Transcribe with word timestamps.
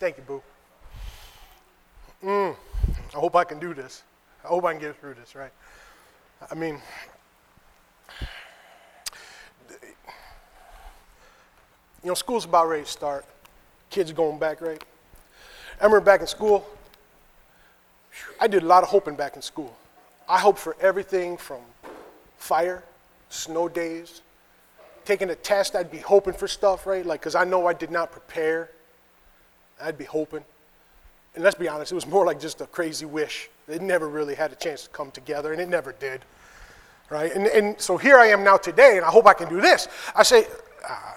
Thank 0.00 0.16
you, 0.16 0.22
Boo. 0.22 0.42
Mm, 2.24 2.56
I 3.14 3.18
hope 3.18 3.36
I 3.36 3.44
can 3.44 3.58
do 3.58 3.74
this. 3.74 4.02
I 4.42 4.48
hope 4.48 4.64
I 4.64 4.72
can 4.72 4.80
get 4.80 4.98
through 4.98 5.12
this, 5.12 5.34
right? 5.34 5.52
I 6.50 6.54
mean, 6.54 6.80
you 12.02 12.08
know, 12.08 12.14
school's 12.14 12.46
about 12.46 12.66
ready 12.66 12.84
to 12.84 12.88
start. 12.88 13.26
Kids 13.90 14.10
are 14.10 14.14
going 14.14 14.38
back, 14.38 14.62
right? 14.62 14.82
I 15.78 15.84
remember 15.84 16.02
back 16.02 16.22
in 16.22 16.26
school, 16.26 16.66
I 18.40 18.46
did 18.46 18.62
a 18.62 18.66
lot 18.66 18.82
of 18.82 18.88
hoping 18.88 19.16
back 19.16 19.36
in 19.36 19.42
school. 19.42 19.76
I 20.26 20.38
hoped 20.38 20.60
for 20.60 20.78
everything 20.80 21.36
from 21.36 21.60
fire, 22.38 22.82
snow 23.28 23.68
days, 23.68 24.22
taking 25.04 25.28
a 25.28 25.34
test, 25.34 25.76
I'd 25.76 25.90
be 25.90 25.98
hoping 25.98 26.32
for 26.32 26.48
stuff, 26.48 26.86
right? 26.86 27.04
Like, 27.04 27.20
because 27.20 27.34
I 27.34 27.44
know 27.44 27.66
I 27.66 27.74
did 27.74 27.90
not 27.90 28.12
prepare. 28.12 28.70
I'd 29.82 29.98
be 29.98 30.04
hoping. 30.04 30.44
And 31.34 31.44
let's 31.44 31.56
be 31.56 31.68
honest, 31.68 31.92
it 31.92 31.94
was 31.94 32.06
more 32.06 32.26
like 32.26 32.40
just 32.40 32.60
a 32.60 32.66
crazy 32.66 33.06
wish. 33.06 33.48
It 33.68 33.82
never 33.82 34.08
really 34.08 34.34
had 34.34 34.52
a 34.52 34.56
chance 34.56 34.84
to 34.84 34.90
come 34.90 35.10
together, 35.10 35.52
and 35.52 35.60
it 35.60 35.68
never 35.68 35.92
did, 35.92 36.24
right? 37.08 37.32
And, 37.32 37.46
and 37.46 37.80
so 37.80 37.96
here 37.96 38.18
I 38.18 38.26
am 38.26 38.42
now 38.42 38.56
today, 38.56 38.96
and 38.96 39.06
I 39.06 39.10
hope 39.10 39.26
I 39.26 39.34
can 39.34 39.48
do 39.48 39.60
this. 39.60 39.86
I 40.14 40.24
say, 40.24 40.46
uh, 40.88 41.12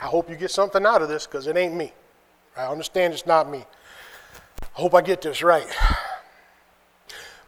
I 0.00 0.06
hope 0.06 0.30
you 0.30 0.36
get 0.36 0.50
something 0.50 0.84
out 0.86 1.02
of 1.02 1.08
this 1.08 1.26
because 1.26 1.46
it 1.46 1.56
ain't 1.56 1.74
me. 1.74 1.92
I 2.56 2.66
understand 2.66 3.12
it's 3.12 3.26
not 3.26 3.50
me. 3.50 3.64
I 4.62 4.80
hope 4.80 4.94
I 4.94 5.00
get 5.00 5.20
this 5.22 5.42
right. 5.42 5.66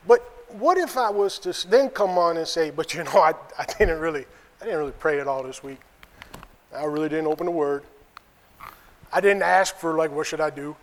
But 0.08 0.20
what 0.58 0.78
if 0.78 0.96
I 0.96 1.10
was 1.10 1.38
to 1.40 1.68
then 1.68 1.90
come 1.90 2.18
on 2.18 2.36
and 2.36 2.46
say, 2.46 2.70
but 2.70 2.94
you 2.94 3.04
know, 3.04 3.20
I, 3.20 3.34
I 3.58 3.64
didn't 3.78 3.98
really, 3.98 4.24
I 4.60 4.64
didn't 4.64 4.78
really 4.78 4.92
pray 4.92 5.20
at 5.20 5.28
all 5.28 5.42
this 5.42 5.62
week. 5.62 5.78
I 6.74 6.84
really 6.84 7.08
didn't 7.08 7.26
open 7.26 7.46
the 7.46 7.52
word. 7.52 7.84
I 9.12 9.20
didn't 9.20 9.42
ask 9.42 9.76
for 9.76 9.94
like, 9.96 10.10
what 10.10 10.26
should 10.26 10.40
I 10.40 10.50
do? 10.50 10.76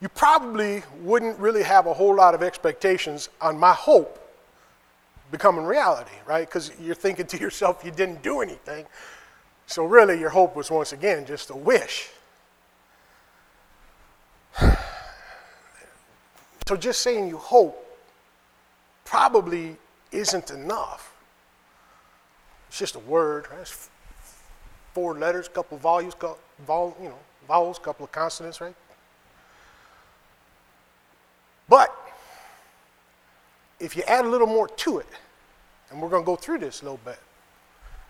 You 0.00 0.08
probably 0.08 0.82
wouldn't 1.00 1.38
really 1.38 1.62
have 1.64 1.86
a 1.86 1.94
whole 1.94 2.14
lot 2.14 2.34
of 2.34 2.42
expectations 2.42 3.28
on 3.40 3.58
my 3.58 3.72
hope 3.72 4.18
becoming 5.30 5.64
reality, 5.64 6.14
right? 6.26 6.46
Because 6.46 6.72
you're 6.80 6.94
thinking 6.94 7.26
to 7.26 7.38
yourself, 7.40 7.84
you 7.84 7.90
didn't 7.90 8.22
do 8.22 8.40
anything. 8.40 8.86
So 9.66 9.84
really, 9.84 10.18
your 10.18 10.30
hope 10.30 10.56
was 10.56 10.70
once 10.70 10.92
again 10.92 11.26
just 11.26 11.50
a 11.50 11.56
wish. 11.56 12.10
So 16.66 16.76
just 16.76 17.00
saying 17.00 17.28
you 17.28 17.38
hope 17.38 17.82
probably 19.06 19.78
isn't 20.12 20.50
enough. 20.50 21.14
It's 22.68 22.78
just 22.78 22.94
a 22.94 22.98
word. 22.98 23.46
Right? 23.50 23.60
It's 23.62 23.88
four 24.92 25.14
letters, 25.14 25.46
a 25.46 25.50
couple 25.50 25.78
volumes, 25.78 26.12
couple, 26.12 26.38
vol, 26.66 26.96
you 27.00 27.08
know, 27.08 27.18
vowels, 27.46 27.78
couple 27.78 28.04
of 28.04 28.12
consonants, 28.12 28.60
right? 28.60 28.74
But 31.68 31.94
if 33.80 33.96
you 33.96 34.02
add 34.06 34.24
a 34.24 34.28
little 34.28 34.46
more 34.46 34.68
to 34.68 34.98
it, 34.98 35.06
and 35.90 36.00
we're 36.00 36.08
going 36.08 36.22
to 36.22 36.26
go 36.26 36.36
through 36.36 36.58
this 36.58 36.82
a 36.82 36.84
little 36.84 37.00
bit, 37.04 37.18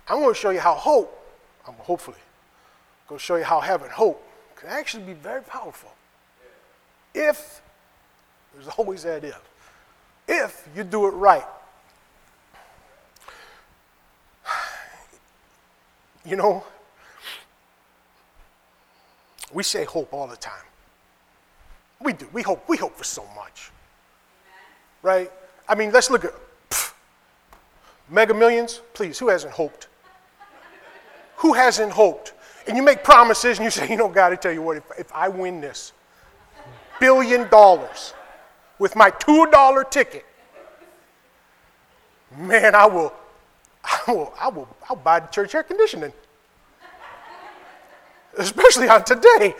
I'm 0.08 0.20
going 0.20 0.34
to 0.34 0.40
show 0.40 0.50
you 0.50 0.60
how 0.60 0.74
hope, 0.74 1.14
I'm 1.66 1.74
hopefully 1.74 2.18
going 3.08 3.18
to 3.18 3.24
show 3.24 3.36
you 3.36 3.44
how 3.44 3.60
having 3.60 3.88
hope 3.88 4.22
can 4.54 4.68
actually 4.68 5.04
be 5.04 5.14
very 5.14 5.42
powerful. 5.42 5.90
If, 7.14 7.62
there's 8.54 8.68
always 8.76 9.02
that 9.04 9.24
if, 9.24 9.40
if 10.28 10.68
you 10.76 10.84
do 10.84 11.06
it 11.06 11.12
right. 11.12 11.46
You 16.24 16.36
know, 16.36 16.64
we 19.52 19.62
say 19.62 19.84
hope 19.84 20.12
all 20.12 20.26
the 20.26 20.36
time. 20.36 20.64
We 22.00 22.12
do. 22.12 22.28
We 22.32 22.42
hope. 22.42 22.68
We 22.68 22.76
hope 22.76 22.96
for 22.96 23.04
so 23.04 23.24
much. 23.34 23.70
Right? 25.02 25.30
I 25.68 25.74
mean, 25.74 25.92
let's 25.92 26.10
look 26.10 26.24
at 26.24 26.32
pff, 26.70 26.92
mega 28.08 28.34
millions. 28.34 28.80
Please, 28.94 29.18
who 29.18 29.28
hasn't 29.28 29.52
hoped? 29.52 29.88
who 31.36 31.52
hasn't 31.52 31.92
hoped? 31.92 32.32
And 32.66 32.76
you 32.76 32.82
make 32.82 33.02
promises 33.02 33.58
and 33.58 33.64
you 33.64 33.70
say, 33.70 33.88
you 33.90 33.96
know, 33.96 34.08
God, 34.08 34.32
I 34.32 34.36
tell 34.36 34.52
you 34.52 34.62
what, 34.62 34.76
if, 34.76 34.84
if 34.98 35.12
I 35.12 35.28
win 35.28 35.60
this 35.60 35.92
billion 37.00 37.48
dollars 37.48 38.14
with 38.78 38.96
my 38.96 39.10
$2 39.10 39.90
ticket, 39.90 40.24
man, 42.36 42.74
I 42.74 42.86
will, 42.86 43.12
I 43.84 44.12
will, 44.12 44.34
I 44.38 44.48
will, 44.48 44.68
I'll 44.88 44.96
buy 44.96 45.20
the 45.20 45.26
church 45.28 45.54
air 45.54 45.62
conditioning. 45.62 46.12
Especially 48.38 48.88
on 48.88 49.04
today. 49.04 49.54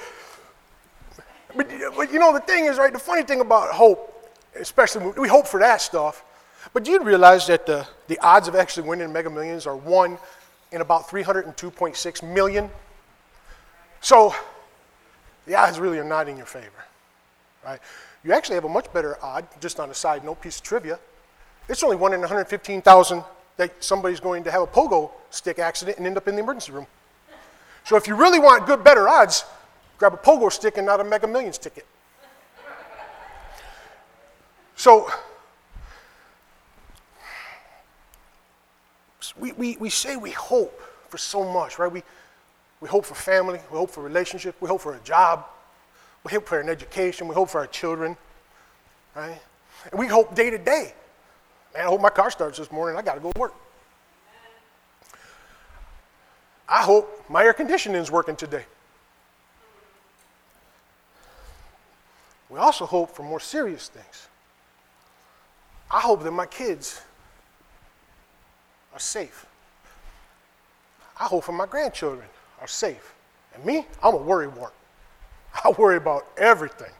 But, 1.57 1.69
but 1.97 2.13
you 2.13 2.19
know, 2.19 2.33
the 2.33 2.41
thing 2.41 2.67
is, 2.67 2.79
right, 2.79 2.93
the 2.93 2.99
funny 2.99 3.23
thing 3.23 3.41
about 3.41 3.71
hope, 3.71 4.15
especially 4.59 5.13
we 5.19 5.29
hope 5.29 5.47
for 5.47 5.61
that 5.61 5.81
stuff, 5.81 6.25
but 6.73 6.85
do 6.85 6.91
you 6.91 7.03
realize 7.03 7.47
that 7.47 7.67
the, 7.67 7.87
the 8.07 8.19
odds 8.21 8.49
of 8.49 8.55
actually 8.55 8.89
winning 8.89 9.13
Mega 9.13 9.31
Millions 9.31 9.67
are 9.67 9.77
1 9.77 10.19
in 10.73 10.81
about 10.81 11.09
302.6 11.09 12.35
million? 12.35 12.71
So 14.01 14.35
the 15.47 15.55
odds 15.55 15.79
really 15.79 15.99
are 15.99 16.05
not 16.05 16.29
in 16.29 16.37
your 16.37 16.47
favor, 16.47 16.85
right? 17.65 17.81
You 18.23 18.33
actually 18.33 18.57
have 18.57 18.65
a 18.65 18.69
much 18.69 18.93
better 18.93 19.17
odd, 19.23 19.47
just 19.61 19.81
on 19.81 19.91
a 19.91 19.95
side 19.95 20.25
note, 20.25 20.41
piece 20.41 20.59
of 20.59 20.63
trivia. 20.63 20.99
It's 21.69 21.83
only 21.83 21.97
1 21.97 22.13
in 22.13 22.21
115,000 22.21 23.25
that 23.57 23.83
somebody's 23.83 24.21
going 24.21 24.45
to 24.45 24.51
have 24.51 24.63
a 24.63 24.67
pogo 24.67 25.11
stick 25.31 25.59
accident 25.59 25.99
and 25.99 26.07
end 26.07 26.17
up 26.17 26.29
in 26.29 26.37
the 26.37 26.43
emergency 26.43 26.73
room. 26.73 26.87
So 27.89 27.97
if 27.97 28.07
you 28.07 28.17
really 28.17 28.39
want 28.39 28.67
good, 28.67 28.85
better 28.85 29.09
odds, 29.09 29.47
grab 29.97 30.13
a 30.13 30.19
pogo 30.19 30.53
stick 30.53 30.77
and 30.77 30.85
not 30.85 31.01
a 31.01 31.05
Mega 31.05 31.27
Millions 31.27 31.57
ticket. 31.57 31.87
So, 34.77 35.11
we, 39.39 39.53
we, 39.53 39.79
we 39.79 39.89
say 39.89 40.17
we 40.17 40.33
hope 40.33 40.79
for 41.09 41.17
so 41.17 41.51
much, 41.51 41.79
right? 41.79 41.91
We, 41.91 42.03
we 42.83 42.91
hope 42.91 43.07
for 43.07 43.15
family, 43.15 43.59
we 43.73 43.79
hope 43.79 43.89
for 43.89 44.03
relationship, 44.03 44.55
we 44.61 44.69
hope 44.69 44.83
for 44.83 44.95
a 44.95 45.01
job, 45.01 45.47
we 46.25 46.33
hope 46.33 46.47
for 46.47 46.61
an 46.61 46.69
education, 46.69 47.27
we 47.27 47.35
hope 47.35 47.49
for 47.49 47.61
our 47.61 47.67
children, 47.69 48.19
right? 49.17 49.41
And 49.91 49.99
we 49.99 50.09
hope 50.09 50.35
day 50.35 50.51
to 50.51 50.59
day. 50.59 50.93
Man, 51.73 51.87
I 51.87 51.89
hope 51.89 52.03
my 52.03 52.11
car 52.11 52.31
starts 52.31 52.59
this 52.59 52.71
morning, 52.71 52.99
I 52.99 53.03
gotta 53.03 53.21
go 53.21 53.33
to 53.33 53.41
work. 53.41 53.55
I 56.69 56.83
hope 56.83 57.25
my 57.31 57.43
air 57.45 57.55
conditioning 57.55 58.01
is 58.01 58.11
working 58.11 58.37
today. 58.37 58.65
We 62.51 62.59
also 62.59 62.87
hope 62.87 63.15
for 63.15 63.23
more 63.23 63.41
serious 63.41 63.89
things. 63.89 64.29
I 65.91 66.01
hope 66.01 66.23
that 66.23 66.31
my 66.31 66.47
kids 66.47 67.01
are 68.93 68.99
safe. 68.99 69.47
I 71.19 71.25
hope 71.25 71.45
for 71.45 71.53
my 71.53 71.67
grandchildren 71.67 72.29
are 72.61 72.67
safe. 72.67 73.15
And 73.55 73.65
me, 73.65 73.87
I'm 74.03 74.15
a 74.15 74.19
worrywart. 74.19 74.73
I 75.65 75.71
worry 75.79 75.97
about 75.97 76.27
everything. 76.37 76.93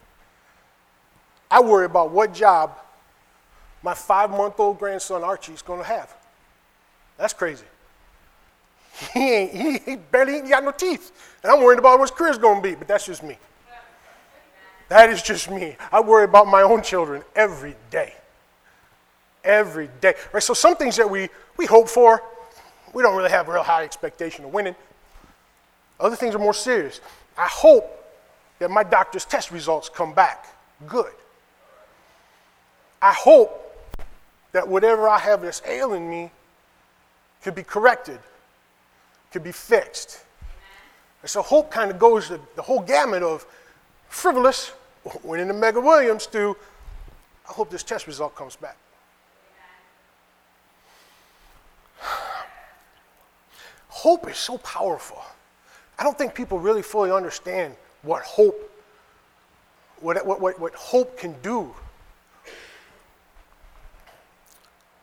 I 1.51 1.61
worry 1.61 1.87
about 1.87 2.11
what 2.11 2.35
job 2.35 2.79
my 3.83 3.95
five 3.95 4.31
month 4.31 4.59
old 4.59 4.79
grandson 4.79 5.23
Archie 5.23 5.53
is 5.53 5.63
going 5.63 5.81
to 5.81 5.87
have. 5.87 6.15
That's 7.17 7.33
crazy. 7.33 7.65
He 9.13 9.33
ain't, 9.33 9.53
he, 9.53 9.79
he 9.91 9.97
barely 9.97 10.37
ain't 10.37 10.49
got 10.49 10.65
no 10.65 10.73
teeth. 10.73 11.13
And 11.43 11.53
I'm 11.53 11.63
worried 11.63 11.79
about 11.79 11.99
what 11.99 12.11
his 12.11 12.17
career's 12.17 12.39
going 12.39 12.63
to 12.63 12.69
be, 12.69 12.75
but 12.75 12.89
that's 12.89 13.07
just 13.07 13.23
me. 13.23 13.39
That 14.89 15.11
is 15.11 15.23
just 15.23 15.51
me. 15.51 15.77
I 15.93 16.01
worry 16.01 16.25
about 16.25 16.47
my 16.47 16.63
own 16.63 16.83
children 16.83 17.23
every 17.37 17.77
day. 17.91 18.15
Every 19.45 19.89
day. 20.01 20.15
Right? 20.33 20.43
So 20.43 20.55
some 20.55 20.77
things 20.77 20.97
that 20.97 21.09
we, 21.09 21.29
we 21.57 21.67
hope 21.67 21.89
for, 21.89 22.23
we 22.93 23.03
don't 23.03 23.17
really 23.17 23.31
have 23.31 23.49
a 23.49 23.53
real 23.53 23.63
high 23.63 23.85
expectation 23.85 24.45
of 24.45 24.53
winning. 24.53 24.75
Other 26.01 26.17
things 26.17 26.35
are 26.35 26.39
more 26.39 26.55
serious. 26.55 27.01
I 27.37 27.47
hope 27.47 27.95
that 28.59 28.71
my 28.71 28.83
doctor's 28.83 29.25
test 29.25 29.51
results 29.51 29.89
come 29.89 30.15
back 30.15 30.47
good. 30.87 31.13
I 33.01 33.13
hope 33.13 33.65
that 34.53 34.67
whatever 34.67 35.09
I 35.09 35.19
have 35.19 35.43
that's 35.43 35.63
ailing 35.67 36.09
me 36.09 36.31
could 37.43 37.55
be 37.55 37.63
corrected, 37.63 38.19
could 39.33 39.45
be 39.45 39.53
fixed. 39.53 40.25
And 41.23 41.31
so 41.31 41.43
hope 41.43 41.71
kind 41.71 41.91
of 41.91 41.99
goes 41.99 42.29
the, 42.29 42.41
the 42.57 42.63
whole 42.63 42.81
gamut 42.81 43.23
of 43.23 43.47
frivolous, 44.09 44.73
winning 45.23 45.49
the 45.49 45.55
Mega 45.55 45.81
Millions, 45.83 46.27
to 46.29 46.57
I 47.49 47.53
hope 47.53 47.71
this 47.71 47.83
test 47.83 48.07
result 48.07 48.35
comes 48.37 48.57
back. 48.57 48.77
Hope 53.89 54.29
is 54.31 54.37
so 54.37 54.59
powerful. 54.59 55.23
I 55.99 56.05
don't 56.05 56.17
think 56.17 56.35
people 56.35 56.59
really 56.59 56.83
fully 56.83 57.11
understand 57.11 57.75
what 58.03 58.23
hope, 58.23 58.71
what, 60.01 60.25
what, 60.25 60.41
what, 60.41 60.61
what 60.61 60.75
hope 60.75 61.19
can 61.19 61.35
do. 61.43 61.75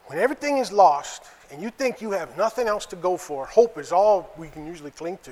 When 0.06 0.20
everything 0.20 0.60
is 0.60 0.72
lost 0.72 1.24
and 1.56 1.64
you 1.64 1.70
think 1.70 2.02
you 2.02 2.12
have 2.12 2.38
nothing 2.38 2.68
else 2.68 2.86
to 2.88 2.98
go 2.98 3.16
for, 3.16 3.46
hope 3.46 3.78
is 3.78 3.94
all 3.94 4.30
we 4.38 4.50
can 4.50 4.68
usually 4.68 4.92
cling 4.92 5.18
to. 5.24 5.32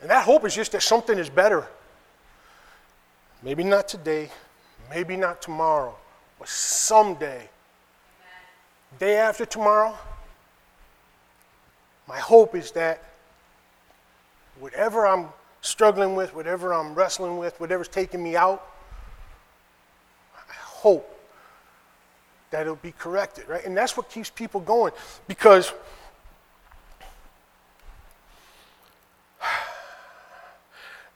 And 0.00 0.08
that 0.08 0.24
hope 0.24 0.44
is 0.44 0.54
just 0.54 0.70
that 0.70 0.84
something 0.84 1.18
is 1.18 1.28
better. 1.28 1.66
Maybe 3.42 3.64
not 3.64 3.88
today, 3.88 4.30
maybe 4.88 5.16
not 5.16 5.42
tomorrow, 5.42 5.96
but 6.38 6.48
someday, 6.48 7.48
day 9.00 9.16
after 9.16 9.44
tomorrow, 9.44 9.98
my 12.06 12.18
hope 12.18 12.54
is 12.54 12.70
that 12.70 13.02
whatever 14.60 15.08
I'm 15.08 15.26
struggling 15.60 16.14
with, 16.14 16.36
whatever 16.36 16.72
I'm 16.72 16.94
wrestling 16.94 17.36
with, 17.36 17.58
whatever's 17.58 17.88
taking 17.88 18.22
me 18.22 18.36
out, 18.36 18.64
I 20.36 20.52
hope 20.52 21.13
that 22.54 22.60
it'll 22.60 22.76
be 22.76 22.92
corrected, 22.92 23.48
right? 23.48 23.64
And 23.64 23.76
that's 23.76 23.96
what 23.96 24.08
keeps 24.08 24.30
people 24.30 24.60
going 24.60 24.92
because 25.26 25.72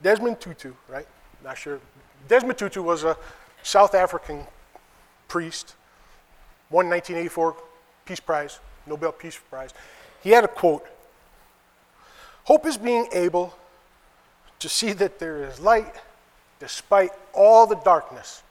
Desmond 0.02 0.40
Tutu, 0.40 0.73
right? 0.88 1.06
Not 1.44 1.56
sure. 1.56 1.79
Desmond 2.26 2.58
Tutu 2.58 2.82
was 2.82 3.05
a 3.05 3.17
South 3.62 3.94
African 3.94 4.44
priest, 5.29 5.76
won 6.70 6.88
1984 6.88 7.55
Peace 8.05 8.19
Prize, 8.19 8.58
Nobel 8.88 9.12
Peace 9.12 9.38
Prize. 9.49 9.73
He 10.25 10.31
had 10.31 10.43
a 10.43 10.49
quote 10.49 10.84
Hope 12.43 12.67
is 12.67 12.76
being 12.76 13.06
able 13.12 13.55
to 14.58 14.69
see 14.69 14.93
that 14.93 15.20
there 15.20 15.44
is 15.44 15.61
light 15.61 15.94
despite 16.58 17.12
all 17.32 17.69
the 17.69 17.76
darkness. 17.76 18.43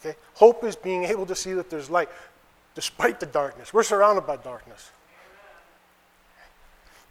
Okay? 0.00 0.16
Hope 0.34 0.64
is 0.64 0.76
being 0.76 1.04
able 1.04 1.26
to 1.26 1.34
see 1.34 1.52
that 1.54 1.70
there's 1.70 1.90
light 1.90 2.08
despite 2.74 3.18
the 3.18 3.26
darkness. 3.26 3.74
We're 3.74 3.82
surrounded 3.82 4.26
by 4.26 4.36
darkness. 4.36 4.92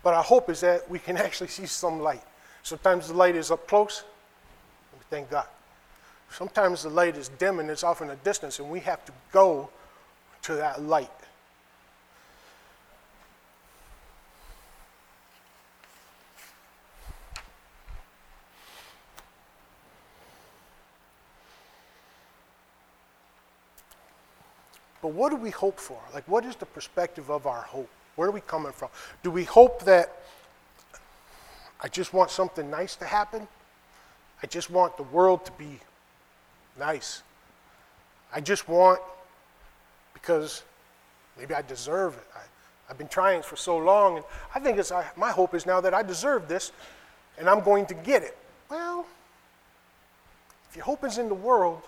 But 0.03 0.13
our 0.13 0.23
hope 0.23 0.49
is 0.49 0.61
that 0.61 0.89
we 0.89 0.99
can 0.99 1.17
actually 1.27 1.47
see 1.47 1.65
some 1.65 1.99
light. 1.99 2.23
Sometimes 2.63 3.07
the 3.09 3.13
light 3.13 3.35
is 3.35 3.51
up 3.51 3.67
close, 3.67 4.03
we 4.93 5.03
thank 5.09 5.29
God. 5.29 5.47
Sometimes 6.29 6.83
the 6.83 6.89
light 6.89 7.15
is 7.15 7.29
dim 7.29 7.59
and 7.59 7.69
it's 7.69 7.83
off 7.83 8.01
in 8.01 8.09
the 8.09 8.15
distance, 8.17 8.59
and 8.59 8.69
we 8.69 8.79
have 8.81 9.03
to 9.05 9.11
go 9.31 9.69
to 10.43 10.55
that 10.55 10.81
light. 10.81 11.09
But 25.07 25.13
what 25.13 25.29
do 25.29 25.37
we 25.37 25.51
hope 25.51 25.79
for? 25.79 25.97
Like, 26.13 26.27
what 26.27 26.43
is 26.43 26.57
the 26.57 26.65
perspective 26.65 27.31
of 27.31 27.47
our 27.47 27.61
hope? 27.61 27.89
Where 28.17 28.27
are 28.27 28.31
we 28.31 28.41
coming 28.41 28.73
from? 28.73 28.89
Do 29.23 29.31
we 29.31 29.45
hope 29.45 29.85
that 29.85 30.11
I 31.79 31.87
just 31.87 32.11
want 32.11 32.29
something 32.29 32.69
nice 32.69 32.97
to 32.97 33.05
happen? 33.05 33.47
I 34.43 34.47
just 34.47 34.69
want 34.69 34.97
the 34.97 35.03
world 35.03 35.45
to 35.45 35.53
be 35.53 35.79
nice. 36.77 37.23
I 38.33 38.41
just 38.41 38.67
want, 38.67 38.99
because 40.13 40.63
maybe 41.39 41.53
I 41.53 41.61
deserve 41.61 42.15
it. 42.15 42.27
I, 42.35 42.41
have 42.89 42.97
been 42.97 43.07
trying 43.07 43.43
for 43.43 43.55
so 43.55 43.77
long, 43.77 44.17
and 44.17 44.25
I 44.53 44.59
think 44.59 44.77
it's, 44.77 44.91
I, 44.91 45.05
my 45.15 45.31
hope 45.31 45.55
is 45.55 45.65
now 45.65 45.79
that 45.79 45.93
I 45.93 46.03
deserve 46.03 46.49
this, 46.49 46.73
and 47.37 47.49
I'm 47.49 47.61
going 47.61 47.85
to 47.85 47.93
get 47.93 48.23
it. 48.23 48.37
Well, 48.69 49.05
if 50.69 50.75
your 50.75 50.83
hope 50.83 51.05
is 51.05 51.17
in 51.17 51.29
the 51.29 51.33
world, 51.33 51.83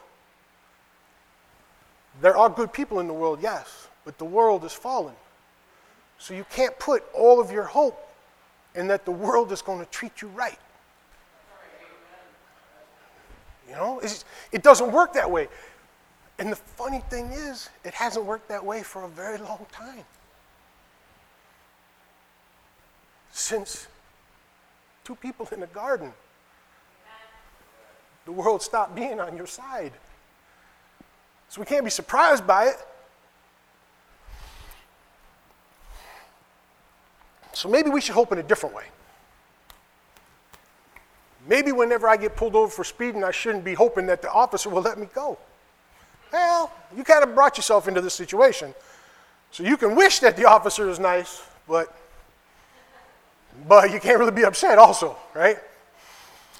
there 2.21 2.35
are 2.35 2.49
good 2.49 2.73
people 2.73 2.99
in 2.99 3.07
the 3.07 3.13
world, 3.13 3.39
yes, 3.41 3.87
but 4.05 4.17
the 4.17 4.25
world 4.25 4.63
is 4.65 4.73
fallen. 4.73 5.15
So 6.17 6.33
you 6.33 6.45
can't 6.49 6.77
put 6.79 7.03
all 7.13 7.39
of 7.39 7.51
your 7.51 7.63
hope 7.63 7.97
in 8.75 8.87
that 8.87 9.05
the 9.05 9.11
world 9.11 9.51
is 9.51 9.61
going 9.61 9.79
to 9.79 9.85
treat 9.85 10.21
you 10.21 10.27
right. 10.29 10.59
You 13.67 13.75
know, 13.75 14.01
it 14.51 14.63
doesn't 14.63 14.91
work 14.91 15.13
that 15.13 15.29
way. 15.29 15.47
And 16.39 16.51
the 16.51 16.55
funny 16.55 17.01
thing 17.09 17.31
is, 17.31 17.69
it 17.83 17.93
hasn't 17.93 18.25
worked 18.25 18.49
that 18.49 18.65
way 18.65 18.81
for 18.81 19.03
a 19.03 19.07
very 19.07 19.37
long 19.37 19.65
time. 19.71 20.05
Since 23.31 23.87
two 25.03 25.15
people 25.15 25.47
in 25.51 25.59
the 25.59 25.67
garden, 25.67 26.13
the 28.25 28.31
world 28.31 28.61
stopped 28.61 28.95
being 28.95 29.19
on 29.19 29.37
your 29.37 29.47
side. 29.47 29.93
So 31.49 31.61
we 31.61 31.65
can't 31.65 31.83
be 31.83 31.89
surprised 31.89 32.45
by 32.45 32.67
it. 32.67 32.75
So 37.53 37.67
maybe 37.67 37.89
we 37.89 37.99
should 37.99 38.15
hope 38.15 38.31
in 38.31 38.37
a 38.37 38.43
different 38.43 38.75
way. 38.75 38.85
Maybe 41.47 41.71
whenever 41.71 42.07
I 42.07 42.15
get 42.15 42.35
pulled 42.35 42.55
over 42.55 42.69
for 42.69 42.83
speeding, 42.83 43.23
I 43.23 43.31
shouldn't 43.31 43.65
be 43.65 43.73
hoping 43.73 44.05
that 44.05 44.21
the 44.21 44.31
officer 44.31 44.69
will 44.69 44.83
let 44.83 44.99
me 44.99 45.07
go. 45.13 45.37
Well, 46.31 46.71
you 46.95 47.03
kind 47.03 47.23
of 47.23 47.33
brought 47.33 47.57
yourself 47.57 47.87
into 47.87 48.01
this 48.01 48.13
situation. 48.13 48.73
So 49.51 49.63
you 49.63 49.77
can 49.77 49.95
wish 49.95 50.19
that 50.19 50.37
the 50.37 50.45
officer 50.45 50.87
is 50.89 50.99
nice, 50.99 51.41
but 51.67 51.95
but 53.67 53.91
you 53.91 53.99
can't 53.99 54.19
really 54.19 54.31
be 54.31 54.45
upset 54.45 54.77
also, 54.77 55.17
right? 55.33 55.57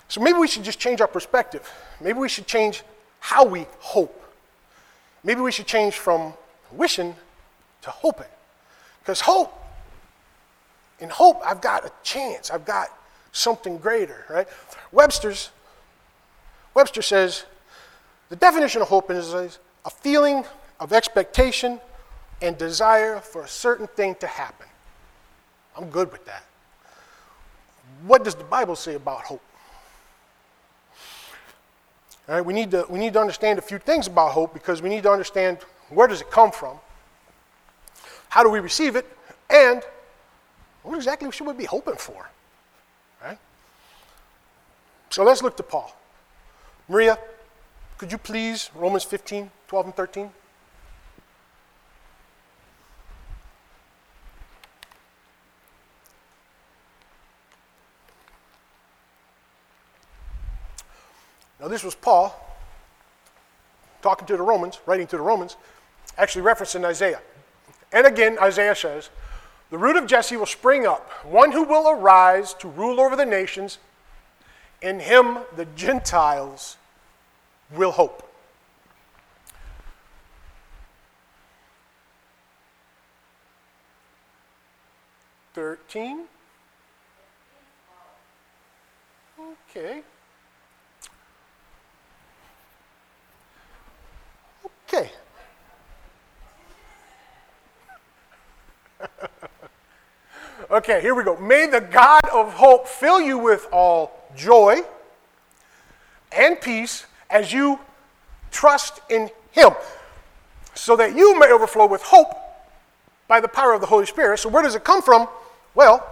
So 0.08 0.22
maybe 0.22 0.40
we 0.40 0.48
should 0.48 0.64
just 0.64 0.80
change 0.80 1.02
our 1.02 1.08
perspective. 1.08 1.72
Maybe 2.02 2.18
we 2.18 2.28
should 2.28 2.48
change 2.48 2.84
how 3.20 3.46
we 3.46 3.68
hope. 3.80 4.19
Maybe 5.24 5.42
we 5.42 5.52
should 5.52 5.68
change 5.68 5.96
from 5.96 6.34
wishing 6.72 7.16
to 7.82 7.90
hoping. 7.90 8.28
Because 9.02 9.22
hope, 9.22 9.54
in 11.00 11.10
hope, 11.10 11.42
I've 11.46 11.62
got 11.62 11.86
a 11.86 11.92
chance. 12.04 12.50
I've 12.50 12.66
got 12.66 12.90
something 13.32 13.78
greater, 13.78 14.26
right? 14.30 14.48
Webster's, 14.92 15.50
Webster 16.74 17.02
says 17.02 17.46
the 18.30 18.36
definition 18.36 18.82
of 18.82 18.88
hope 18.88 19.10
is 19.12 19.34
a 19.34 19.50
feeling 19.90 20.46
of 20.80 20.94
expectation 20.94 21.80
and 22.42 22.58
desire 22.58 23.20
for 23.20 23.44
a 23.44 23.48
certain 23.48 23.88
thing 23.88 24.16
to 24.16 24.28
happen. 24.28 24.68
I'm 25.78 25.90
good 25.90 26.12
with 26.12 26.26
that. 26.26 26.44
What 28.06 28.24
does 28.24 28.36
the 28.36 28.44
Bible 28.44 28.76
say 28.76 28.96
about 28.96 29.22
hope? 29.22 29.42
All 32.30 32.36
right, 32.36 32.46
we, 32.46 32.54
need 32.54 32.70
to, 32.72 32.86
we 32.90 33.00
need 33.00 33.14
to 33.14 33.20
understand 33.20 33.58
a 33.58 33.62
few 33.64 33.80
things 33.80 34.06
about 34.06 34.34
hope 34.34 34.54
because 34.54 34.84
we 34.84 34.90
need 34.90 35.02
to 35.02 35.12
understand 35.12 35.58
where 35.90 36.08
does 36.08 36.22
it 36.22 36.30
come 36.30 36.52
from, 36.52 36.78
how 38.30 38.44
do 38.44 38.50
we 38.50 38.60
receive 38.60 38.96
it, 38.96 39.08
and 39.50 39.82
what 40.84 40.96
exactly 40.96 41.32
should 41.32 41.48
we 41.48 41.54
be 41.54 41.66
hoping 41.66 41.96
for? 41.96 42.30
Right? 43.24 43.40
So 45.10 45.24
let's 45.24 45.42
look 45.42 45.58
to 45.58 45.64
Paul. 45.64 45.92
Maria, 46.88 47.18
could 47.98 48.12
you 48.12 48.20
please, 48.20 48.70
Romans 48.76 49.04
15, 49.04 49.50
12, 49.68 49.86
and 49.88 49.96
13? 49.96 50.30
Now, 61.60 61.68
this 61.68 61.84
was 61.84 61.96
Paul 61.96 62.34
talking 64.02 64.26
to 64.28 64.38
the 64.38 64.44
Romans, 64.44 64.80
writing 64.86 65.08
to 65.08 65.18
the 65.18 65.22
Romans, 65.22 65.58
actually 66.18 66.46
referencing 66.46 66.86
Isaiah. 66.86 67.20
And 67.92 68.08
again, 68.08 68.38
Isaiah 68.40 68.76
says, 68.76 69.10
The 69.70 69.78
root 69.78 69.98
of 69.98 70.08
Jesse 70.08 70.38
will 70.38 70.46
spring 70.46 70.88
up, 70.88 71.10
one 71.26 71.52
who 71.52 71.64
will 71.64 71.90
arise 71.90 72.54
to 72.56 72.68
rule 72.68 73.02
over 73.02 73.16
the 73.16 73.26
nations. 73.26 73.80
In 74.82 75.00
him, 75.00 75.40
the 75.58 75.66
Gentiles 75.76 76.78
will 77.76 77.92
hope. 77.92 78.26
Thirteen. 85.54 86.26
Okay. 89.38 90.02
Okay. 90.02 90.19
Okay, 100.72 101.02
here 101.02 101.16
we 101.16 101.24
go. 101.24 101.38
May 101.38 101.68
the 101.68 101.82
God 101.82 102.22
of 102.32 102.54
hope 102.54 102.88
fill 102.88 103.22
you 103.22 103.38
with 103.38 103.68
all 103.72 104.12
joy 104.36 104.82
and 106.32 106.60
peace 106.60 107.06
as 107.30 107.52
you 107.52 107.80
trust 108.52 109.02
in 109.10 109.30
Him, 109.52 109.72
so 110.74 110.96
that 110.96 111.16
you 111.16 111.40
may 111.40 111.52
overflow 111.52 111.86
with 111.86 112.02
hope 112.02 112.36
by 113.28 113.40
the 113.40 113.48
power 113.48 113.74
of 113.74 113.82
the 113.82 113.88
Holy 113.88 114.06
Spirit. 114.06 114.40
So, 114.40 114.50
where 114.50 114.64
does 114.64 114.76
it 114.76 114.84
come 114.84 115.02
from? 115.02 115.28
Well, 115.76 116.06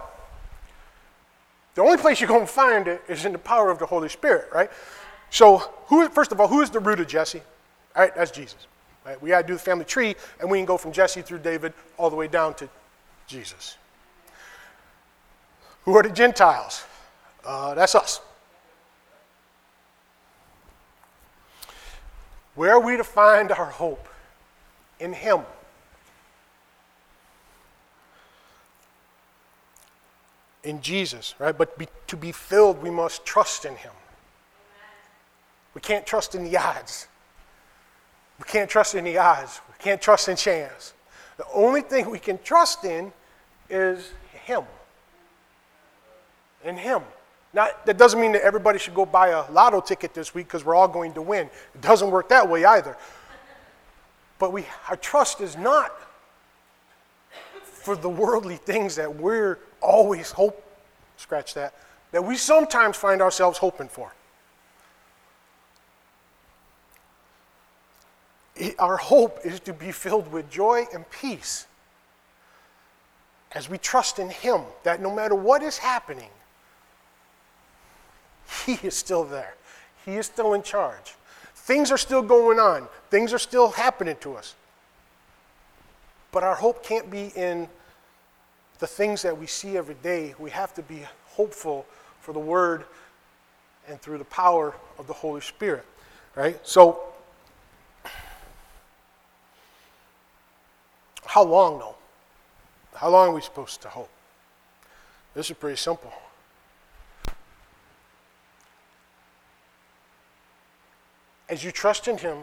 the 1.74 1.82
only 1.82 1.98
place 1.98 2.20
you're 2.20 2.28
going 2.28 2.46
to 2.46 2.52
find 2.52 2.88
it 2.88 3.02
is 3.08 3.24
in 3.24 3.32
the 3.32 3.38
power 3.38 3.70
of 3.70 3.78
the 3.78 3.86
Holy 3.86 4.08
Spirit, 4.08 4.48
right? 4.52 4.70
So, 5.30 5.58
who, 5.86 6.08
first 6.08 6.32
of 6.32 6.40
all, 6.40 6.48
who 6.48 6.60
is 6.60 6.70
the 6.70 6.80
root 6.80 7.00
of 7.00 7.06
Jesse? 7.06 7.42
All 7.94 8.02
right, 8.02 8.14
that's 8.14 8.30
Jesus. 8.30 8.66
Right? 9.04 9.20
We 9.22 9.30
got 9.30 9.42
to 9.42 9.46
do 9.46 9.54
the 9.54 9.60
family 9.60 9.84
tree, 9.84 10.14
and 10.40 10.50
we 10.50 10.58
can 10.58 10.66
go 10.66 10.76
from 10.76 10.92
Jesse 10.92 11.22
through 11.22 11.38
David 11.38 11.72
all 11.96 12.10
the 12.10 12.16
way 12.16 12.28
down 12.28 12.54
to 12.54 12.68
Jesus. 13.26 13.76
Who 15.88 15.96
are 15.96 16.02
the 16.02 16.10
Gentiles? 16.10 16.84
Uh, 17.42 17.72
that's 17.72 17.94
us. 17.94 18.20
Where 22.54 22.72
are 22.72 22.80
we 22.80 22.98
to 22.98 23.04
find 23.04 23.50
our 23.50 23.64
hope? 23.64 24.06
In 25.00 25.14
Him. 25.14 25.40
In 30.62 30.82
Jesus, 30.82 31.34
right? 31.38 31.56
But 31.56 31.78
be, 31.78 31.88
to 32.08 32.18
be 32.18 32.32
filled, 32.32 32.82
we 32.82 32.90
must 32.90 33.24
trust 33.24 33.64
in 33.64 33.74
Him. 33.74 33.92
We 35.72 35.80
can't 35.80 36.04
trust 36.04 36.34
in 36.34 36.44
the 36.44 36.54
odds. 36.58 37.08
We 38.38 38.44
can't 38.44 38.68
trust 38.68 38.94
in 38.94 39.04
the 39.04 39.16
odds. 39.16 39.62
We 39.66 39.82
can't 39.82 40.02
trust 40.02 40.28
in 40.28 40.36
chance. 40.36 40.92
The 41.38 41.46
only 41.54 41.80
thing 41.80 42.10
we 42.10 42.18
can 42.18 42.38
trust 42.44 42.84
in 42.84 43.10
is 43.70 44.12
Him. 44.44 44.64
In 46.64 46.76
Him. 46.76 47.02
Now, 47.52 47.68
that 47.86 47.96
doesn't 47.96 48.20
mean 48.20 48.32
that 48.32 48.42
everybody 48.42 48.78
should 48.78 48.94
go 48.94 49.06
buy 49.06 49.28
a 49.28 49.50
lotto 49.50 49.80
ticket 49.80 50.12
this 50.12 50.34
week 50.34 50.46
because 50.46 50.64
we're 50.64 50.74
all 50.74 50.88
going 50.88 51.14
to 51.14 51.22
win. 51.22 51.48
It 51.74 51.80
doesn't 51.80 52.10
work 52.10 52.28
that 52.28 52.48
way 52.48 52.64
either. 52.64 52.96
But 54.38 54.52
we, 54.52 54.66
our 54.88 54.96
trust 54.96 55.40
is 55.40 55.56
not 55.56 55.92
for 57.62 57.96
the 57.96 58.08
worldly 58.08 58.56
things 58.56 58.96
that 58.96 59.16
we're 59.16 59.58
always 59.80 60.30
hope, 60.30 60.62
scratch 61.16 61.54
that, 61.54 61.74
that 62.12 62.22
we 62.22 62.36
sometimes 62.36 62.96
find 62.96 63.22
ourselves 63.22 63.58
hoping 63.58 63.88
for. 63.88 64.12
Our 68.78 68.96
hope 68.96 69.38
is 69.44 69.60
to 69.60 69.72
be 69.72 69.92
filled 69.92 70.30
with 70.30 70.50
joy 70.50 70.84
and 70.92 71.08
peace 71.10 71.66
as 73.52 73.70
we 73.70 73.78
trust 73.78 74.18
in 74.18 74.28
Him 74.28 74.62
that 74.82 75.00
no 75.00 75.14
matter 75.14 75.34
what 75.34 75.62
is 75.62 75.78
happening, 75.78 76.28
He 78.66 78.78
is 78.82 78.94
still 78.94 79.24
there. 79.24 79.54
He 80.04 80.16
is 80.16 80.26
still 80.26 80.54
in 80.54 80.62
charge. 80.62 81.14
Things 81.54 81.90
are 81.90 81.98
still 81.98 82.22
going 82.22 82.58
on, 82.58 82.88
things 83.10 83.32
are 83.32 83.38
still 83.38 83.70
happening 83.70 84.16
to 84.20 84.36
us. 84.36 84.54
But 86.32 86.42
our 86.42 86.54
hope 86.54 86.84
can't 86.84 87.10
be 87.10 87.32
in 87.34 87.68
the 88.78 88.86
things 88.86 89.22
that 89.22 89.36
we 89.36 89.46
see 89.46 89.76
every 89.76 89.96
day. 90.02 90.34
We 90.38 90.50
have 90.50 90.74
to 90.74 90.82
be 90.82 91.02
hopeful 91.26 91.86
for 92.20 92.32
the 92.32 92.38
Word 92.38 92.84
and 93.88 94.00
through 94.00 94.18
the 94.18 94.24
power 94.24 94.74
of 94.98 95.06
the 95.06 95.12
Holy 95.12 95.40
Spirit. 95.40 95.84
Right? 96.34 96.58
So, 96.66 97.00
how 101.26 101.44
long, 101.44 101.78
though? 101.78 101.96
How 102.94 103.08
long 103.10 103.28
are 103.28 103.34
we 103.34 103.40
supposed 103.40 103.82
to 103.82 103.88
hope? 103.88 104.10
This 105.34 105.50
is 105.50 105.56
pretty 105.56 105.76
simple. 105.76 106.12
As 111.48 111.64
you 111.64 111.72
trust 111.72 112.08
in 112.08 112.18
Him, 112.18 112.38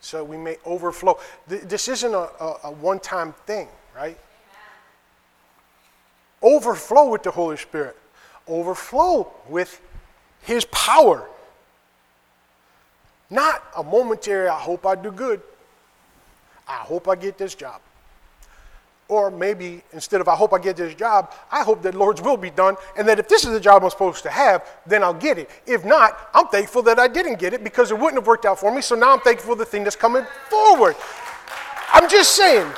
so 0.00 0.24
we 0.24 0.36
may 0.36 0.56
overflow. 0.64 1.18
This 1.46 1.88
isn't 1.88 2.14
a, 2.14 2.18
a, 2.40 2.56
a 2.64 2.70
one 2.70 3.00
time 3.00 3.34
thing, 3.46 3.68
right? 3.94 4.18
Amen. 6.42 6.56
Overflow 6.56 7.10
with 7.10 7.22
the 7.22 7.30
Holy 7.30 7.56
Spirit, 7.56 7.96
overflow 8.46 9.32
with 9.48 9.80
His 10.42 10.64
power. 10.66 11.28
Not 13.28 13.62
a 13.76 13.82
momentary, 13.82 14.48
I 14.48 14.58
hope 14.58 14.84
I 14.86 14.94
do 14.96 15.12
good. 15.12 15.40
I 16.66 16.78
hope 16.78 17.08
I 17.08 17.14
get 17.14 17.38
this 17.38 17.54
job. 17.54 17.80
Or 19.10 19.28
maybe 19.28 19.82
instead 19.92 20.20
of 20.20 20.28
I 20.28 20.36
hope 20.36 20.52
I 20.52 20.60
get 20.60 20.76
this 20.76 20.94
job, 20.94 21.34
I 21.50 21.64
hope 21.64 21.82
that 21.82 21.96
Lord's 21.96 22.22
will 22.22 22.36
be 22.36 22.50
done, 22.50 22.76
and 22.96 23.08
that 23.08 23.18
if 23.18 23.28
this 23.28 23.44
is 23.44 23.50
the 23.50 23.58
job 23.58 23.82
I'm 23.82 23.90
supposed 23.90 24.22
to 24.22 24.30
have, 24.30 24.64
then 24.86 25.02
I'll 25.02 25.12
get 25.12 25.36
it. 25.36 25.50
If 25.66 25.84
not, 25.84 26.30
I'm 26.32 26.46
thankful 26.46 26.82
that 26.82 27.00
I 27.00 27.08
didn't 27.08 27.40
get 27.40 27.52
it 27.52 27.64
because 27.64 27.90
it 27.90 27.98
wouldn't 27.98 28.14
have 28.14 28.28
worked 28.28 28.46
out 28.46 28.60
for 28.60 28.72
me. 28.72 28.80
So 28.80 28.94
now 28.94 29.12
I'm 29.12 29.18
thankful 29.18 29.56
for 29.56 29.58
the 29.58 29.64
thing 29.64 29.82
that's 29.82 29.96
coming 29.96 30.24
forward. 30.48 30.94
I'm 31.92 32.08
just 32.08 32.36
saying. 32.36 32.72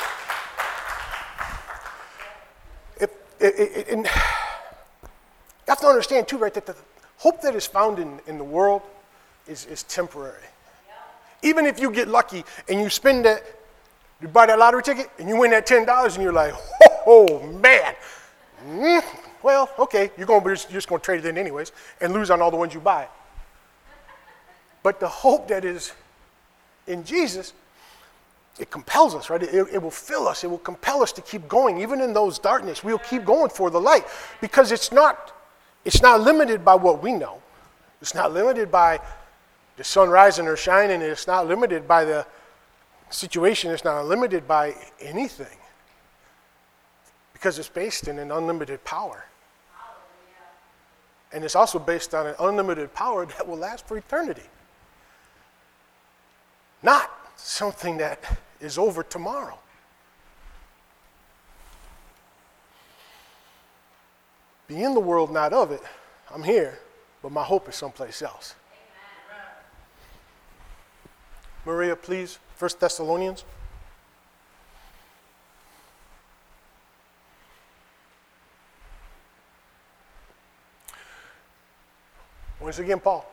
If, 2.98 3.10
it, 3.38 3.88
and 3.90 4.06
you 4.06 5.68
have 5.68 5.80
to 5.80 5.86
understand 5.86 6.28
too, 6.28 6.38
right, 6.38 6.54
that 6.54 6.64
the 6.64 6.76
hope 7.18 7.42
that 7.42 7.54
is 7.54 7.66
found 7.66 7.98
in, 7.98 8.20
in 8.26 8.38
the 8.38 8.44
world 8.44 8.80
is, 9.46 9.66
is 9.66 9.82
temporary. 9.82 10.48
Even 11.42 11.66
if 11.66 11.78
you 11.78 11.90
get 11.90 12.08
lucky 12.08 12.42
and 12.70 12.80
you 12.80 12.88
spend 12.88 13.26
that 13.26 13.44
you 14.22 14.28
buy 14.28 14.46
that 14.46 14.58
lottery 14.58 14.82
ticket 14.82 15.10
and 15.18 15.28
you 15.28 15.36
win 15.36 15.50
that 15.50 15.66
$10 15.66 16.14
and 16.14 16.22
you're 16.22 16.32
like, 16.32 16.54
oh, 17.06 17.44
man. 17.60 17.94
Mm, 18.64 19.02
well, 19.42 19.68
okay, 19.80 20.12
you're, 20.16 20.26
gonna, 20.26 20.44
you're 20.46 20.54
just 20.54 20.88
going 20.88 21.00
to 21.00 21.04
trade 21.04 21.24
it 21.24 21.26
in 21.26 21.36
anyways 21.36 21.72
and 22.00 22.12
lose 22.12 22.30
on 22.30 22.40
all 22.40 22.50
the 22.50 22.56
ones 22.56 22.72
you 22.72 22.80
buy. 22.80 23.08
But 24.84 25.00
the 25.00 25.08
hope 25.08 25.48
that 25.48 25.64
is 25.64 25.92
in 26.86 27.04
Jesus, 27.04 27.52
it 28.60 28.70
compels 28.70 29.14
us, 29.14 29.28
right? 29.28 29.42
It, 29.42 29.68
it, 29.72 29.82
will 29.82 29.90
fill 29.90 30.28
us. 30.28 30.44
It 30.44 30.48
will 30.48 30.58
compel 30.58 31.02
us 31.02 31.12
to 31.12 31.22
keep 31.22 31.48
going. 31.48 31.80
Even 31.80 32.00
in 32.00 32.12
those 32.12 32.38
darkness, 32.38 32.84
we'll 32.84 32.98
keep 32.98 33.24
going 33.24 33.50
for 33.50 33.70
the 33.70 33.80
light 33.80 34.04
because 34.40 34.70
it's 34.70 34.92
not, 34.92 35.32
it's 35.84 36.00
not 36.00 36.20
limited 36.20 36.64
by 36.64 36.76
what 36.76 37.02
we 37.02 37.12
know. 37.12 37.42
It's 38.00 38.14
not 38.14 38.32
limited 38.32 38.70
by 38.70 39.00
the 39.76 39.84
sun 39.84 40.10
rising 40.10 40.46
or 40.46 40.56
shining. 40.56 41.00
It's 41.00 41.26
not 41.26 41.46
limited 41.46 41.88
by 41.88 42.04
the, 42.04 42.26
situation 43.12 43.70
is 43.70 43.84
not 43.84 44.06
limited 44.06 44.46
by 44.48 44.74
anything 45.00 45.58
because 47.32 47.58
it's 47.58 47.68
based 47.68 48.08
in 48.08 48.18
an 48.18 48.30
unlimited 48.30 48.84
power. 48.84 49.24
And 51.32 51.44
it's 51.44 51.56
also 51.56 51.78
based 51.78 52.14
on 52.14 52.26
an 52.26 52.34
unlimited 52.38 52.92
power 52.94 53.26
that 53.26 53.48
will 53.48 53.56
last 53.56 53.86
for 53.86 53.96
eternity. 53.96 54.42
Not 56.82 57.10
something 57.36 57.98
that 57.98 58.38
is 58.60 58.78
over 58.78 59.02
tomorrow. 59.02 59.58
Be 64.68 64.82
in 64.82 64.94
the 64.94 65.00
world, 65.00 65.32
not 65.32 65.52
of 65.52 65.70
it. 65.70 65.82
I'm 66.32 66.42
here, 66.42 66.78
but 67.22 67.32
my 67.32 67.42
hope 67.42 67.68
is 67.68 67.74
someplace 67.74 68.22
else. 68.22 68.54
Amen. 69.30 69.46
Maria, 71.64 71.96
please. 71.96 72.38
1 72.58 72.70
Thessalonians. 72.78 73.44
Once 82.60 82.78
again, 82.78 83.00
Paul. 83.00 83.26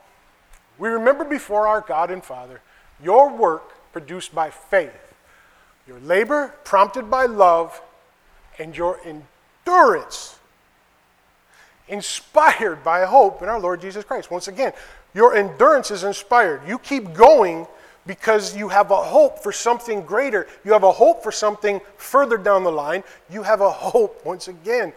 We 0.78 0.90
remember 0.90 1.24
before 1.24 1.68
our 1.68 1.82
God 1.82 2.10
and 2.10 2.24
Father 2.24 2.62
your 3.04 3.30
work 3.30 3.92
produced 3.94 4.34
by 4.34 4.50
faith, 4.50 5.14
your 5.88 6.00
labor 6.00 6.54
prompted 6.64 7.10
by 7.10 7.26
love, 7.26 7.82
and 8.58 8.76
your 8.76 9.00
endurance 9.06 10.38
inspired 11.88 12.84
by 12.84 13.06
hope 13.06 13.42
in 13.42 13.50
our 13.50 13.60
Lord 13.60 13.82
Jesus 13.82 14.04
Christ. 14.04 14.30
Once 14.30 14.48
again, 14.48 14.74
your 15.14 15.36
endurance 15.36 15.92
is 15.92 16.04
inspired. 16.04 16.62
You 16.68 16.78
keep 16.78 17.14
going 17.14 17.66
because 18.06 18.56
you 18.56 18.70
have 18.70 18.92
a 18.92 18.96
hope 18.96 19.40
for 19.40 19.52
something 19.52 20.02
greater. 20.02 20.48
You 20.64 20.74
have 20.74 20.84
a 20.84 20.92
hope 20.92 21.22
for 21.22 21.32
something 21.32 21.82
further 21.98 22.38
down 22.38 22.64
the 22.64 22.72
line. 22.72 23.04
You 23.30 23.44
have 23.44 23.62
a 23.62 23.70
hope, 23.70 24.26
once 24.26 24.48
again, 24.48 24.94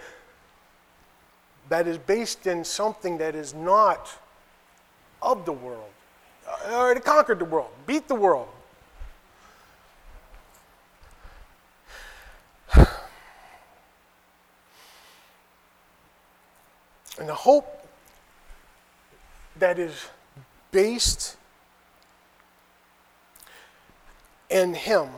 that 1.68 1.87
is 1.87 1.99
based 1.99 2.47
in 2.47 2.64
something 2.64 3.18
that 3.18 3.35
is 3.35 3.54
not 3.54 4.11
of 5.21 5.44
the 5.44 5.52
world. 5.52 5.90
Uh, 6.47 6.75
already 6.75 7.00
conquered 7.00 7.38
the 7.38 7.44
world, 7.44 7.71
beat 7.87 8.09
the 8.09 8.14
world. 8.14 8.49
And 17.18 17.28
the 17.28 17.35
hope 17.35 17.87
that 19.59 19.78
is 19.78 20.09
based 20.73 21.37
in 24.52 24.75
Him. 24.75 25.09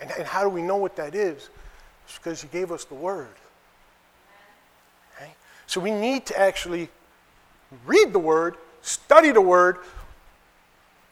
And, 0.00 0.10
and 0.18 0.26
how 0.26 0.42
do 0.42 0.48
we 0.48 0.62
know 0.62 0.76
what 0.76 0.96
that 0.96 1.14
is? 1.14 1.48
It's 2.04 2.18
because 2.18 2.42
He 2.42 2.48
gave 2.48 2.72
us 2.72 2.84
the 2.84 2.94
Word. 2.94 3.34
Okay? 5.16 5.30
So 5.66 5.80
we 5.80 5.92
need 5.92 6.26
to 6.26 6.38
actually 6.38 6.88
read 7.86 8.12
the 8.12 8.18
Word, 8.18 8.56
study 8.82 9.30
the 9.30 9.40
Word, 9.40 9.78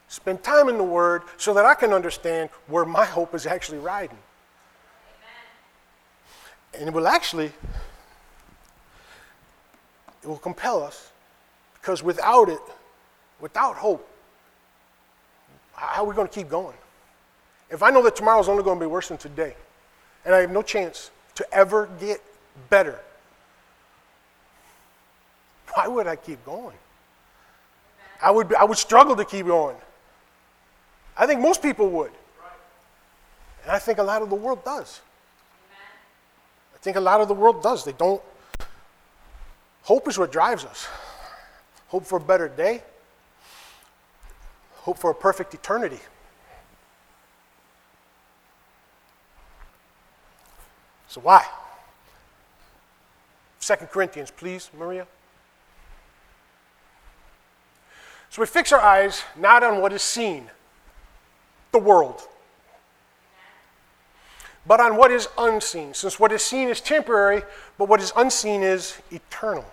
spend 0.08 0.42
time 0.42 0.68
in 0.68 0.76
the 0.76 0.84
Word 0.84 1.22
so 1.36 1.54
that 1.54 1.64
I 1.64 1.74
can 1.74 1.92
understand 1.92 2.50
where 2.66 2.84
my 2.84 3.04
hope 3.04 3.34
is 3.34 3.46
actually 3.46 3.78
riding. 3.78 4.18
And 6.74 6.88
it 6.88 6.94
will 6.94 7.08
actually, 7.08 7.52
it 10.22 10.26
will 10.26 10.38
compel 10.38 10.82
us 10.82 11.10
because 11.74 12.02
without 12.02 12.48
it, 12.48 12.60
without 13.40 13.76
hope, 13.76 14.06
how 15.72 16.04
are 16.04 16.08
we 16.08 16.14
going 16.14 16.28
to 16.28 16.32
keep 16.32 16.48
going? 16.48 16.76
If 17.70 17.82
I 17.82 17.90
know 17.90 18.02
that 18.02 18.16
tomorrow's 18.16 18.48
only 18.48 18.62
going 18.62 18.78
to 18.78 18.84
be 18.84 18.90
worse 18.90 19.08
than 19.08 19.18
today, 19.18 19.54
and 20.24 20.34
I 20.34 20.40
have 20.40 20.50
no 20.50 20.62
chance 20.62 21.10
to 21.36 21.54
ever 21.54 21.88
get 22.00 22.20
better, 22.68 22.98
why 25.74 25.86
would 25.86 26.06
I 26.06 26.16
keep 26.16 26.44
going? 26.44 26.76
I 28.20 28.30
would, 28.30 28.52
I 28.54 28.64
would 28.64 28.76
struggle 28.76 29.16
to 29.16 29.24
keep 29.24 29.46
going. 29.46 29.76
I 31.16 31.26
think 31.26 31.40
most 31.40 31.62
people 31.62 31.88
would. 31.90 32.10
And 33.62 33.72
I 33.72 33.78
think 33.78 33.98
a 33.98 34.02
lot 34.02 34.22
of 34.22 34.30
the 34.30 34.36
world 34.36 34.64
does. 34.64 35.00
I 36.74 36.78
think 36.78 36.96
a 36.96 37.00
lot 37.00 37.20
of 37.20 37.28
the 37.28 37.34
world 37.34 37.62
does. 37.62 37.84
They 37.84 37.92
don't. 37.92 38.22
Hope 39.82 40.08
is 40.08 40.18
what 40.18 40.32
drives 40.32 40.64
us. 40.64 40.88
Hope 41.88 42.06
for 42.06 42.16
a 42.16 42.20
better 42.20 42.48
day. 42.48 42.82
Hope 44.76 44.98
for 44.98 45.10
a 45.10 45.14
perfect 45.14 45.52
eternity. 45.52 46.00
So 51.10 51.20
why? 51.20 51.44
Second 53.58 53.88
Corinthians, 53.88 54.30
please, 54.30 54.70
Maria. 54.78 55.08
So 58.30 58.40
we 58.40 58.46
fix 58.46 58.70
our 58.70 58.80
eyes 58.80 59.24
not 59.36 59.64
on 59.64 59.82
what 59.82 59.92
is 59.92 60.02
seen, 60.02 60.48
the 61.72 61.80
world, 61.80 62.22
but 64.64 64.78
on 64.78 64.96
what 64.96 65.10
is 65.10 65.28
unseen, 65.36 65.94
since 65.94 66.20
what 66.20 66.30
is 66.30 66.42
seen 66.42 66.68
is 66.68 66.80
temporary, 66.80 67.42
but 67.76 67.88
what 67.88 68.00
is 68.00 68.12
unseen 68.14 68.62
is 68.62 68.96
eternal. 69.10 69.64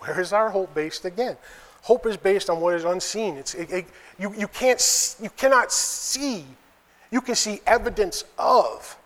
Where 0.00 0.20
is 0.20 0.34
our 0.34 0.50
hope 0.50 0.74
based 0.74 1.06
again? 1.06 1.38
Hope 1.80 2.04
is 2.04 2.18
based 2.18 2.50
on 2.50 2.60
what 2.60 2.74
is 2.74 2.84
unseen. 2.84 3.36
It's, 3.36 3.54
it, 3.54 3.70
it, 3.70 3.86
you, 4.18 4.34
you, 4.36 4.48
can't, 4.48 5.16
you 5.22 5.30
cannot 5.30 5.72
see, 5.72 6.44
you 7.14 7.20
can 7.20 7.36
see 7.36 7.60
evidence 7.64 8.24
of, 8.38 8.98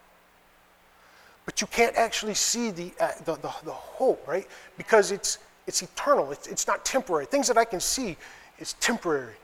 but 1.44 1.60
you 1.60 1.66
can't 1.66 1.94
actually 1.94 2.32
see 2.32 2.70
the, 2.70 2.90
uh, 2.98 3.10
the, 3.26 3.34
the, 3.34 3.52
the, 3.66 3.70
hope, 3.70 4.26
right? 4.26 4.46
Because 4.78 5.12
it's, 5.12 5.36
it's 5.66 5.82
eternal, 5.82 6.32
it's, 6.32 6.46
it's 6.46 6.66
not 6.66 6.86
temporary. 6.86 7.26
Things 7.26 7.48
that 7.48 7.58
I 7.58 7.66
can 7.66 7.80
see, 7.80 8.16
it's 8.58 8.72
temporary. 8.80 9.34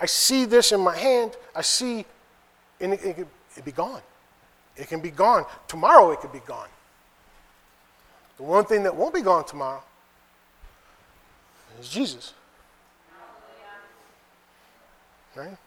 I 0.00 0.06
see 0.06 0.44
this 0.44 0.70
in 0.70 0.78
my 0.78 0.96
hand, 0.96 1.32
I 1.52 1.62
see, 1.62 2.04
and 2.80 2.92
it, 2.92 3.02
it, 3.02 3.26
it 3.56 3.64
be 3.64 3.72
gone. 3.72 4.02
It 4.76 4.86
can 4.86 5.00
be 5.00 5.10
gone. 5.10 5.44
Tomorrow 5.66 6.12
it 6.12 6.20
could 6.20 6.32
be 6.32 6.46
gone. 6.46 6.68
The 8.36 8.44
one 8.44 8.66
thing 8.66 8.84
that 8.84 8.94
won't 8.94 9.14
be 9.14 9.22
gone 9.22 9.44
tomorrow 9.44 9.82
is 11.80 11.88
Jesus. 11.88 12.34
Right? 15.34 15.58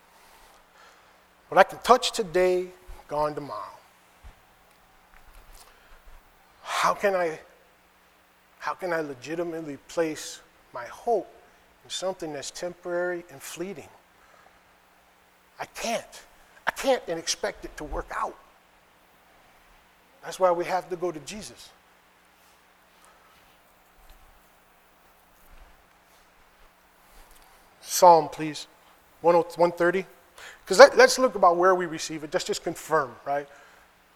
What 1.50 1.60
I 1.60 1.64
can 1.64 1.80
touch 1.80 2.12
today, 2.12 2.68
gone 3.08 3.36
tomorrow. 3.36 3.62
How 6.64 6.94
can 6.94 7.16
I 7.16 7.40
how 8.60 8.74
can 8.74 8.92
I 8.92 9.02
legitimately 9.02 9.78
place 9.88 10.42
my 10.74 10.86
hope 10.86 11.32
in 11.84 11.90
something 11.92 12.34
that's 12.34 12.50
temporary 12.50 13.24
and 13.32 13.40
fleeting? 13.40 13.88
I 15.60 15.66
can't. 15.66 16.24
I 16.66 16.72
can't 16.72 17.04
and 17.08 17.20
expect 17.20 17.64
it 17.64 17.78
to 17.78 17.84
work 17.84 18.08
out. 18.16 18.36
That's 20.24 20.40
why 20.40 20.52
we 20.52 20.66
have 20.66 20.90
to 20.90 20.96
go 20.96 21.12
to 21.12 21.20
Jesus. 21.20 21.70
Psalm, 27.82 28.30
please. 28.30 28.66
130. 29.22 30.06
Because 30.66 30.80
let, 30.80 30.98
us 31.00 31.20
look 31.20 31.36
about 31.36 31.58
where 31.58 31.76
we 31.76 31.86
receive 31.86 32.24
it. 32.24 32.34
Let's 32.34 32.44
just 32.44 32.64
confirm, 32.64 33.16
right? 33.24 33.48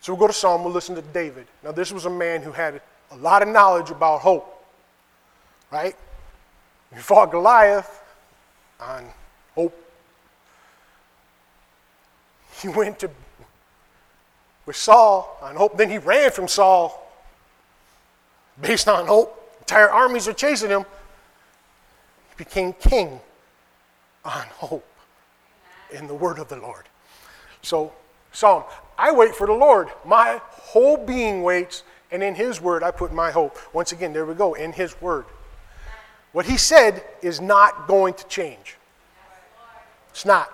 So 0.02 0.14
we'll 0.14 0.20
go 0.20 0.28
to 0.28 0.34
Psalm, 0.34 0.64
we'll 0.64 0.74
listen 0.74 0.96
to 0.96 1.02
David. 1.02 1.46
Now, 1.64 1.72
this 1.72 1.92
was 1.92 2.06
a 2.06 2.10
man 2.10 2.42
who 2.42 2.52
had 2.52 2.82
a 3.12 3.18
lot 3.18 3.44
of 3.44 3.50
knowledge 3.50 3.92
about 3.92 4.22
hope, 4.22 4.66
right? 5.72 5.96
He 6.92 7.00
fought 7.00 7.30
Goliath 7.30 8.02
on 8.80 9.06
hope. 9.54 9.78
He 12.62 12.68
went 12.68 12.98
to 13.00 13.12
with 14.66 14.76
Saul 14.76 15.38
on 15.42 15.56
hope. 15.56 15.78
Then 15.78 15.90
he 15.90 16.00
ran 16.00 16.32
from 16.32 16.48
Saul 16.48 17.12
based 18.60 18.88
on 18.88 19.06
hope. 19.06 19.36
Entire 19.60 19.90
armies 19.90 20.28
are 20.28 20.34
chasing 20.34 20.70
him. 20.70 20.82
He 20.82 22.44
became 22.44 22.74
king 22.74 23.20
on 24.26 24.46
hope 24.58 24.86
in 25.92 26.08
the 26.08 26.14
word 26.14 26.40
of 26.40 26.48
the 26.50 26.58
Lord. 26.58 26.86
So, 27.62 27.94
Psalm, 28.32 28.64
I 28.98 29.12
wait 29.12 29.36
for 29.36 29.48
the 29.48 29.54
Lord. 29.54 29.90
My 30.06 30.42
whole 30.44 30.98
being 30.98 31.44
waits, 31.44 31.84
and 32.12 32.22
in 32.22 32.36
His 32.36 32.62
word 32.62 32.84
I 32.84 32.92
put 32.92 33.14
my 33.14 33.32
hope. 33.32 33.58
Once 33.74 33.92
again, 33.92 34.14
there 34.14 34.26
we 34.26 34.34
go, 34.34 34.54
in 34.54 34.72
His 34.72 35.00
word. 35.02 35.26
What 36.32 36.46
He 36.46 36.58
said 36.58 37.04
is 37.22 37.42
not 37.42 37.88
going 37.88 38.14
to 38.14 38.28
change. 38.28 38.78
It's 40.12 40.26
not. 40.26 40.52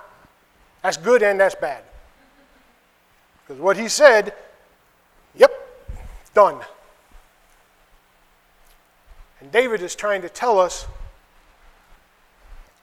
That's 0.83 0.97
good 0.97 1.23
and 1.23 1.39
that's 1.39 1.55
bad. 1.55 1.83
Because 3.41 3.61
what 3.61 3.77
He 3.77 3.87
said, 3.87 4.33
yep, 5.35 5.51
done. 6.33 6.59
And 9.41 9.51
David 9.51 9.81
is 9.81 9.95
trying 9.95 10.21
to 10.21 10.29
tell 10.29 10.59
us 10.59 10.87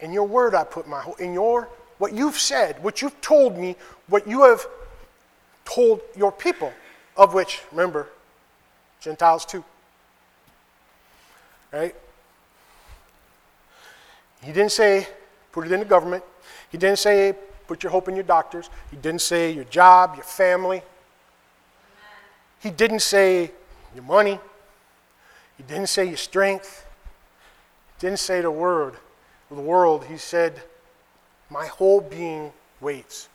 in 0.01 0.13
your 0.13 0.27
word 0.27 0.55
I 0.55 0.65
put 0.65 0.87
my 0.87 1.01
hope. 1.01 1.21
In 1.21 1.33
your, 1.33 1.69
what 2.03 2.13
you've 2.13 2.37
said, 2.37 2.83
what 2.83 3.01
you've 3.01 3.21
told 3.21 3.57
me, 3.57 3.77
what 4.09 4.27
you 4.27 4.43
have 4.43 4.67
told 5.65 6.01
your 6.17 6.33
people, 6.33 6.73
of 7.17 7.33
which, 7.33 7.61
remember, 7.71 8.09
Gentiles 9.01 9.45
too. 9.45 9.63
Right? 11.73 11.95
He 14.43 14.51
didn't 14.51 14.73
say 14.73 15.07
put 15.53 15.65
it 15.65 15.71
in 15.71 15.79
the 15.79 15.87
government. 15.87 16.25
He 16.73 16.77
didn't 16.77 16.99
say 16.99 17.37
put 17.69 17.85
your 17.85 17.93
hope 17.93 18.09
in 18.09 18.17
your 18.17 18.25
doctors. 18.25 18.69
He 18.91 18.97
didn't 18.97 19.21
say 19.21 19.53
your 19.53 19.63
job, 19.63 20.17
your 20.17 20.25
family. 20.25 20.83
He 22.59 22.71
didn't 22.71 23.03
say 23.03 23.53
your 23.95 24.03
money. 24.03 24.41
He 25.57 25.63
didn't 25.63 25.87
say 25.87 26.07
your 26.07 26.17
strength. 26.17 26.85
He 27.95 28.07
didn't 28.09 28.19
say 28.19 28.41
the 28.41 28.51
word 28.51 28.97
the 29.55 29.61
world, 29.61 30.07
he 30.07 30.17
said, 30.17 30.63
My 31.53 31.67
whole 31.67 32.01
being 32.01 32.51
waits. 32.81 33.29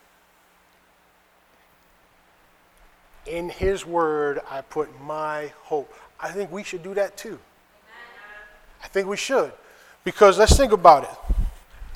In 3.27 3.49
his 3.49 3.85
word, 3.85 4.39
I 4.49 4.61
put 4.61 4.89
my 5.01 5.53
hope. 5.61 5.93
I 6.19 6.29
think 6.29 6.51
we 6.51 6.63
should 6.63 6.81
do 6.81 6.95
that 6.95 7.15
too. 7.15 7.37
I 8.83 8.87
think 8.87 9.07
we 9.07 9.17
should. 9.17 9.51
Because 10.03 10.39
let's 10.39 10.57
think 10.57 10.71
about 10.71 11.03
it. 11.03 11.35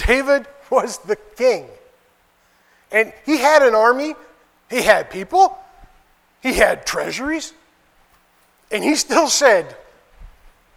David 0.06 0.46
was 0.70 1.00
the 1.00 1.16
king. 1.16 1.68
And 2.92 3.14
he 3.26 3.38
had 3.38 3.64
an 3.64 3.74
army, 3.74 4.14
he 4.70 4.84
had 4.84 5.10
people, 5.10 5.58
he 6.44 6.54
had 6.54 6.86
treasuries. 6.86 7.54
And 8.70 8.84
he 8.84 8.96
still 8.96 9.28
said, 9.28 9.76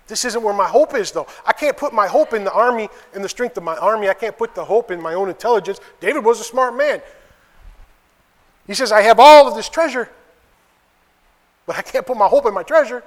this 0.06 0.24
isn't 0.24 0.42
where 0.42 0.54
my 0.54 0.66
hope 0.66 0.94
is, 0.94 1.12
though. 1.12 1.26
I 1.46 1.52
can't 1.52 1.76
put 1.76 1.94
my 1.94 2.06
hope 2.06 2.34
in 2.34 2.44
the 2.44 2.52
army, 2.52 2.88
in 3.14 3.22
the 3.22 3.28
strength 3.28 3.56
of 3.56 3.62
my 3.62 3.76
army. 3.76 4.08
I 4.08 4.14
can't 4.14 4.36
put 4.36 4.54
the 4.54 4.64
hope 4.64 4.90
in 4.90 5.00
my 5.00 5.14
own 5.14 5.28
intelligence. 5.28 5.80
David 6.00 6.24
was 6.24 6.40
a 6.40 6.44
smart 6.44 6.76
man. 6.76 7.00
He 8.66 8.74
says, 8.74 8.92
I 8.92 9.02
have 9.02 9.18
all 9.18 9.48
of 9.48 9.54
this 9.54 9.68
treasure, 9.68 10.10
but 11.66 11.76
I 11.76 11.82
can't 11.82 12.06
put 12.06 12.16
my 12.16 12.28
hope 12.28 12.46
in 12.46 12.52
my 12.52 12.62
treasure. 12.62 13.02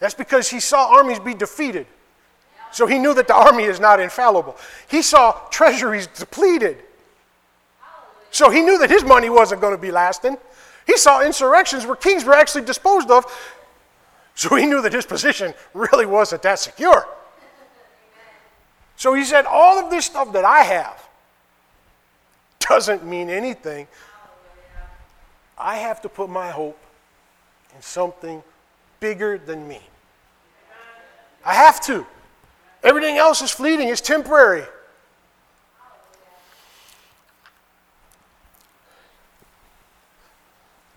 That's 0.00 0.14
because 0.14 0.48
he 0.48 0.60
saw 0.60 0.94
armies 0.96 1.18
be 1.18 1.34
defeated. 1.34 1.86
So 2.72 2.86
he 2.86 2.98
knew 2.98 3.14
that 3.14 3.28
the 3.28 3.34
army 3.34 3.64
is 3.64 3.78
not 3.78 4.00
infallible. 4.00 4.56
He 4.88 5.00
saw 5.00 5.32
treasuries 5.50 6.06
depleted. 6.08 6.78
So 8.30 8.50
he 8.50 8.62
knew 8.62 8.78
that 8.78 8.90
his 8.90 9.04
money 9.04 9.30
wasn't 9.30 9.60
going 9.60 9.74
to 9.74 9.80
be 9.80 9.92
lasting. 9.92 10.38
He 10.86 10.96
saw 10.96 11.22
insurrections 11.22 11.86
where 11.86 11.94
kings 11.94 12.24
were 12.24 12.34
actually 12.34 12.64
disposed 12.64 13.10
of 13.10 13.24
so 14.34 14.56
he 14.56 14.66
knew 14.66 14.82
that 14.82 14.92
his 14.92 15.06
position 15.06 15.54
really 15.72 16.06
wasn't 16.06 16.42
that 16.42 16.58
secure. 16.58 17.06
So 18.96 19.14
he 19.14 19.24
said, 19.24 19.46
All 19.46 19.78
of 19.78 19.90
this 19.90 20.06
stuff 20.06 20.32
that 20.32 20.44
I 20.44 20.60
have 20.60 21.08
doesn't 22.60 23.04
mean 23.04 23.30
anything. 23.30 23.86
I 25.56 25.76
have 25.76 26.02
to 26.02 26.08
put 26.08 26.28
my 26.28 26.50
hope 26.50 26.78
in 27.74 27.82
something 27.82 28.42
bigger 29.00 29.38
than 29.38 29.66
me. 29.68 29.80
I 31.44 31.54
have 31.54 31.80
to. 31.82 32.06
Everything 32.82 33.16
else 33.16 33.40
is 33.42 33.50
fleeting, 33.50 33.88
it's 33.88 34.00
temporary. 34.00 34.64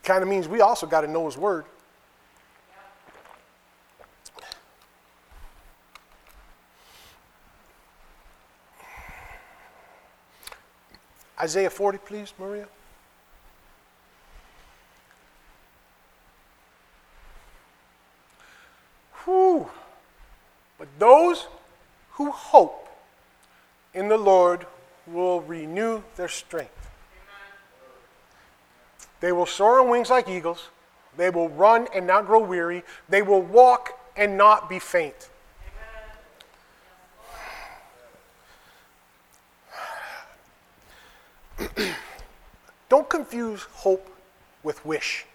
Kind 0.04 0.24
of 0.24 0.30
means 0.30 0.48
we 0.48 0.62
also 0.62 0.88
got 0.88 1.02
to 1.02 1.08
know 1.08 1.26
His 1.26 1.38
Word. 1.38 1.66
Isaiah 11.40 11.70
40, 11.70 12.00
please, 12.00 12.34
Maria. 12.40 12.68
Whew. 19.24 19.70
But 20.80 20.88
those 20.98 21.48
who 22.12 22.32
hope 22.32 22.88
in 23.94 24.08
the 24.08 24.18
Lord 24.18 24.66
will 25.06 25.42
renew 25.42 26.02
their 26.16 26.28
strength. 26.28 26.72
They 29.20 29.32
will 29.32 29.46
soar 29.46 29.80
on 29.80 29.90
wings 29.90 30.10
like 30.10 30.30
eagles. 30.30 30.70
They 31.16 31.30
will 31.30 31.50
run 31.50 31.88
and 31.94 32.06
not 32.06 32.28
grow 32.28 32.40
weary. 32.40 32.84
They 33.10 33.22
will 33.22 33.42
walk 33.42 34.00
and 34.16 34.38
not 34.38 34.70
be 34.70 34.80
faint. 34.80 35.30
Don't 42.90 43.10
confuse 43.38 43.64
hope 43.74 44.10
with 44.64 44.84
wish. 44.86 45.26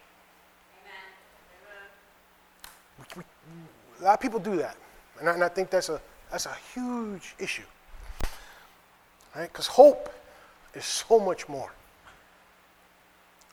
We, 3.17 3.23
a 4.01 4.05
lot 4.05 4.15
of 4.15 4.21
people 4.21 4.41
do 4.41 4.57
that. 4.57 4.77
And 5.21 5.29
I, 5.29 5.35
and 5.35 5.45
I 5.45 5.49
think 5.49 5.71
that's 5.71 5.89
a, 5.89 6.01
that's 6.31 6.47
a 6.47 6.57
huge 6.75 7.35
issue. 7.39 7.63
Right? 9.37 9.51
Because 9.53 9.67
hope 9.67 10.13
is 10.75 10.85
so 10.85 11.21
much 11.21 11.49
more. 11.49 11.73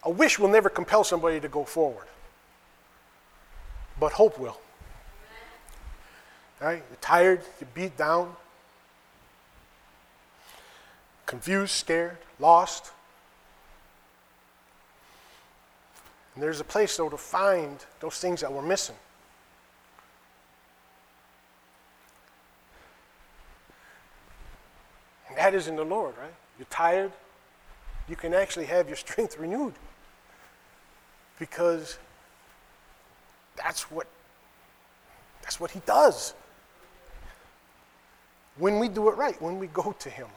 A 0.03 0.09
wish 0.09 0.39
will 0.39 0.47
never 0.47 0.69
compel 0.69 1.03
somebody 1.03 1.39
to 1.39 1.49
go 1.49 1.63
forward, 1.63 2.07
but 3.99 4.13
hope 4.13 4.39
will. 4.39 4.59
Right? 6.61 6.81
You're 6.89 6.97
tired, 7.01 7.41
you're 7.59 7.69
beat 7.73 7.97
down, 7.97 8.35
confused, 11.25 11.73
scared, 11.73 12.17
lost. 12.39 12.91
And 16.39 16.43
there's 16.45 16.61
a 16.61 16.63
place, 16.63 16.95
though, 16.95 17.09
to 17.09 17.17
find 17.17 17.85
those 17.99 18.17
things 18.17 18.39
that 18.39 18.53
we're 18.53 18.61
missing. 18.61 18.95
And 25.27 25.37
that 25.37 25.53
is 25.53 25.67
in 25.67 25.75
the 25.75 25.83
Lord, 25.83 26.13
right? 26.17 26.33
You're 26.57 26.65
tired, 26.69 27.11
you 28.07 28.15
can 28.15 28.33
actually 28.33 28.67
have 28.67 28.87
your 28.87 28.95
strength 29.05 29.37
renewed. 29.37 29.73
Because 31.39 31.99
that's 33.57 33.91
what 33.91 34.07
that's 35.41 35.59
what 35.59 35.71
he 35.71 35.81
does. 35.85 36.33
When 38.55 38.79
we 38.79 38.87
do 38.87 39.09
it 39.09 39.17
right, 39.17 39.41
when 39.41 39.59
we 39.59 39.67
go 39.67 39.93
to 39.99 40.09
him. 40.09 40.27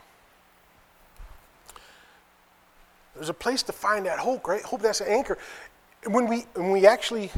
There's 3.15 3.29
a 3.29 3.33
place 3.33 3.63
to 3.63 3.71
find 3.71 4.05
that 4.05 4.19
hope, 4.19 4.45
right? 4.45 4.63
Hope 4.63 4.81
that's 4.81 4.99
an 4.99 5.07
anchor. 5.07 5.37
When 6.07 6.27
we 6.27 6.41
when 6.53 6.71
we 6.71 6.85
actually 6.85 7.31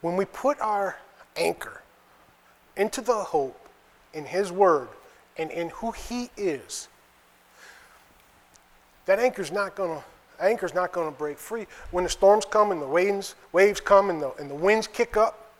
when 0.00 0.16
we 0.16 0.24
put 0.24 0.60
our 0.60 0.96
anchor 1.36 1.82
into 2.76 3.00
the 3.00 3.14
hope 3.14 3.68
in 4.12 4.24
his 4.24 4.52
word 4.52 4.88
and 5.36 5.50
in 5.50 5.70
who 5.70 5.92
he 5.92 6.30
is, 6.36 6.88
that 9.06 9.18
anchor's 9.18 9.50
not 9.50 9.74
gonna 9.74 10.02
anchor's 10.40 10.74
not 10.74 10.92
gonna 10.92 11.10
break 11.10 11.38
free. 11.38 11.66
When 11.90 12.04
the 12.04 12.10
storms 12.10 12.44
come 12.44 12.70
and 12.70 12.80
the 12.80 12.86
waves 12.86 13.34
waves 13.52 13.80
come 13.80 14.10
and 14.10 14.20
the 14.20 14.32
and 14.34 14.50
the 14.50 14.54
winds 14.54 14.86
kick 14.86 15.16
up, 15.16 15.52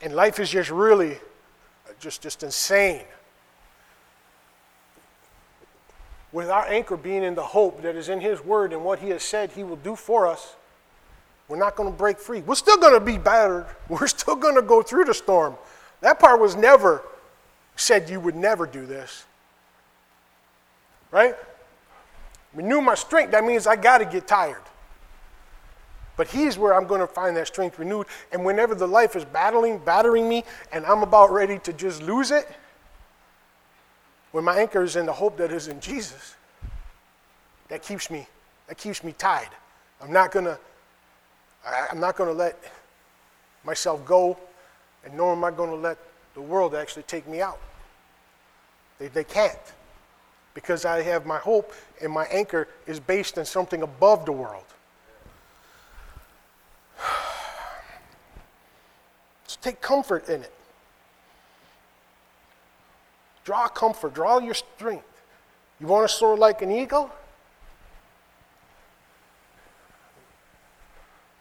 and 0.00 0.14
life 0.14 0.38
is 0.38 0.50
just 0.50 0.70
really 0.70 1.14
uh, 1.14 1.92
just 1.98 2.22
just 2.22 2.42
insane. 2.42 3.04
With 6.32 6.50
our 6.50 6.66
anchor 6.66 6.96
being 6.96 7.22
in 7.22 7.34
the 7.34 7.42
hope 7.42 7.82
that 7.82 7.96
is 7.96 8.08
in 8.08 8.20
His 8.20 8.44
Word 8.44 8.72
and 8.72 8.84
what 8.84 8.98
He 8.98 9.10
has 9.10 9.22
said 9.22 9.52
He 9.52 9.64
will 9.64 9.76
do 9.76 9.96
for 9.96 10.26
us, 10.26 10.56
we're 11.48 11.56
not 11.56 11.76
going 11.76 11.90
to 11.90 11.96
break 11.96 12.18
free. 12.18 12.42
We're 12.42 12.54
still 12.54 12.76
going 12.76 12.92
to 12.92 13.00
be 13.04 13.16
battered. 13.16 13.64
We're 13.88 14.06
still 14.06 14.36
going 14.36 14.54
to 14.54 14.62
go 14.62 14.82
through 14.82 15.06
the 15.06 15.14
storm. 15.14 15.56
That 16.02 16.18
part 16.18 16.40
was 16.40 16.54
never 16.54 17.02
said 17.74 18.10
you 18.10 18.20
would 18.20 18.36
never 18.36 18.66
do 18.66 18.84
this. 18.84 19.24
Right? 21.10 21.34
Renew 22.52 22.82
my 22.82 22.94
strength. 22.94 23.30
That 23.30 23.44
means 23.44 23.66
I 23.66 23.76
got 23.76 23.98
to 23.98 24.04
get 24.04 24.28
tired. 24.28 24.60
But 26.18 26.28
he's 26.28 26.58
where 26.58 26.74
I'm 26.74 26.86
going 26.86 27.00
to 27.00 27.06
find 27.06 27.36
that 27.36 27.46
strength 27.46 27.78
renewed. 27.78 28.06
And 28.32 28.44
whenever 28.44 28.74
the 28.74 28.88
life 28.88 29.16
is 29.16 29.24
battling, 29.24 29.78
battering 29.78 30.28
me, 30.28 30.44
and 30.72 30.84
I'm 30.84 31.02
about 31.02 31.30
ready 31.30 31.58
to 31.60 31.72
just 31.72 32.02
lose 32.02 32.30
it, 32.30 32.48
when 34.38 34.44
my 34.44 34.56
anchor 34.56 34.84
is 34.84 34.94
in 34.94 35.04
the 35.04 35.12
hope 35.12 35.36
that 35.38 35.50
is 35.50 35.66
in 35.66 35.80
Jesus, 35.80 36.36
that 37.66 37.82
keeps 37.82 38.08
me, 38.08 38.24
that 38.68 38.78
keeps 38.78 39.02
me 39.02 39.10
tied. 39.10 39.48
I'm 40.00 40.12
not 40.12 40.30
gonna, 40.30 40.56
I'm 41.66 41.98
not 41.98 42.14
gonna 42.14 42.30
let 42.30 42.56
myself 43.64 44.06
go, 44.06 44.38
and 45.04 45.12
nor 45.16 45.32
am 45.32 45.42
I 45.42 45.50
gonna 45.50 45.74
let 45.74 45.98
the 46.34 46.40
world 46.40 46.76
actually 46.76 47.02
take 47.02 47.26
me 47.26 47.40
out. 47.40 47.58
They, 49.00 49.08
they 49.08 49.24
can't. 49.24 49.58
Because 50.54 50.84
I 50.84 51.02
have 51.02 51.26
my 51.26 51.38
hope 51.38 51.72
and 52.00 52.12
my 52.12 52.26
anchor 52.26 52.68
is 52.86 53.00
based 53.00 53.38
on 53.38 53.44
something 53.44 53.82
above 53.82 54.24
the 54.24 54.30
world. 54.30 54.66
So 59.48 59.56
take 59.62 59.80
comfort 59.80 60.28
in 60.28 60.42
it. 60.42 60.52
Draw 63.48 63.68
comfort, 63.68 64.12
draw 64.12 64.40
your 64.40 64.52
strength. 64.52 65.22
You 65.80 65.86
want 65.86 66.06
to 66.06 66.14
soar 66.14 66.36
like 66.36 66.60
an 66.60 66.70
eagle? 66.70 67.10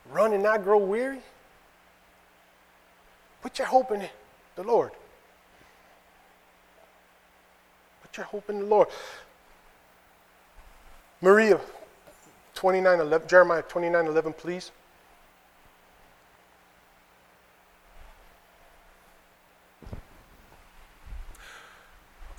Run 0.09 0.31
and 0.31 0.41
not 0.41 0.63
grow 0.63 0.77
weary? 0.77 1.19
Put 3.41 3.59
your 3.59 3.67
hope 3.67 3.91
in 3.91 4.07
the 4.55 4.63
Lord. 4.63 4.91
Put 8.03 8.15
your 8.15 8.25
hope 8.27 8.49
in 8.49 8.59
the 8.59 8.65
Lord. 8.65 8.87
Maria, 11.19 11.59
29, 12.55 13.01
11, 13.01 13.27
Jeremiah 13.27 13.63
29, 13.63 14.05
11, 14.05 14.31
please. 14.31 14.71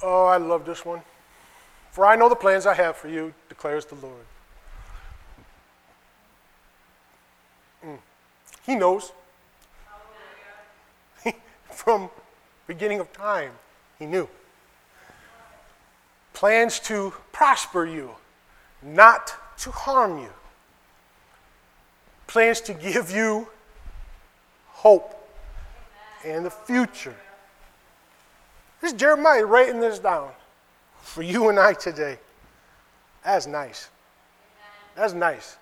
Oh, 0.02 0.24
I 0.26 0.36
love 0.36 0.64
this 0.64 0.84
one. 0.84 1.02
For 1.90 2.06
I 2.06 2.16
know 2.16 2.28
the 2.28 2.36
plans 2.36 2.66
I 2.66 2.74
have 2.74 2.96
for 2.96 3.08
you, 3.08 3.34
declares 3.48 3.84
the 3.84 3.96
Lord. 3.96 4.26
Mm. 7.84 7.98
He 8.64 8.74
knows. 8.76 9.12
From 11.70 12.10
beginning 12.66 13.00
of 13.00 13.12
time, 13.12 13.52
he 13.98 14.06
knew. 14.06 14.28
Plans 16.34 16.78
to 16.80 17.12
prosper 17.32 17.84
you, 17.84 18.10
not 18.80 19.34
to 19.58 19.72
harm 19.72 20.18
you. 20.18 20.30
Plans 22.28 22.60
to 22.60 22.74
give 22.74 23.10
you 23.10 23.48
hope 24.68 25.14
and 26.24 26.44
the 26.44 26.50
future. 26.50 27.16
This 28.80 28.92
is 28.92 28.98
Jeremiah 28.98 29.44
writing 29.44 29.80
this 29.80 29.98
down 29.98 30.30
for 31.00 31.22
you 31.22 31.48
and 31.48 31.58
I 31.58 31.72
today. 31.72 32.18
That's 33.24 33.46
nice. 33.46 33.88
That's 34.94 35.14
nice. 35.14 35.56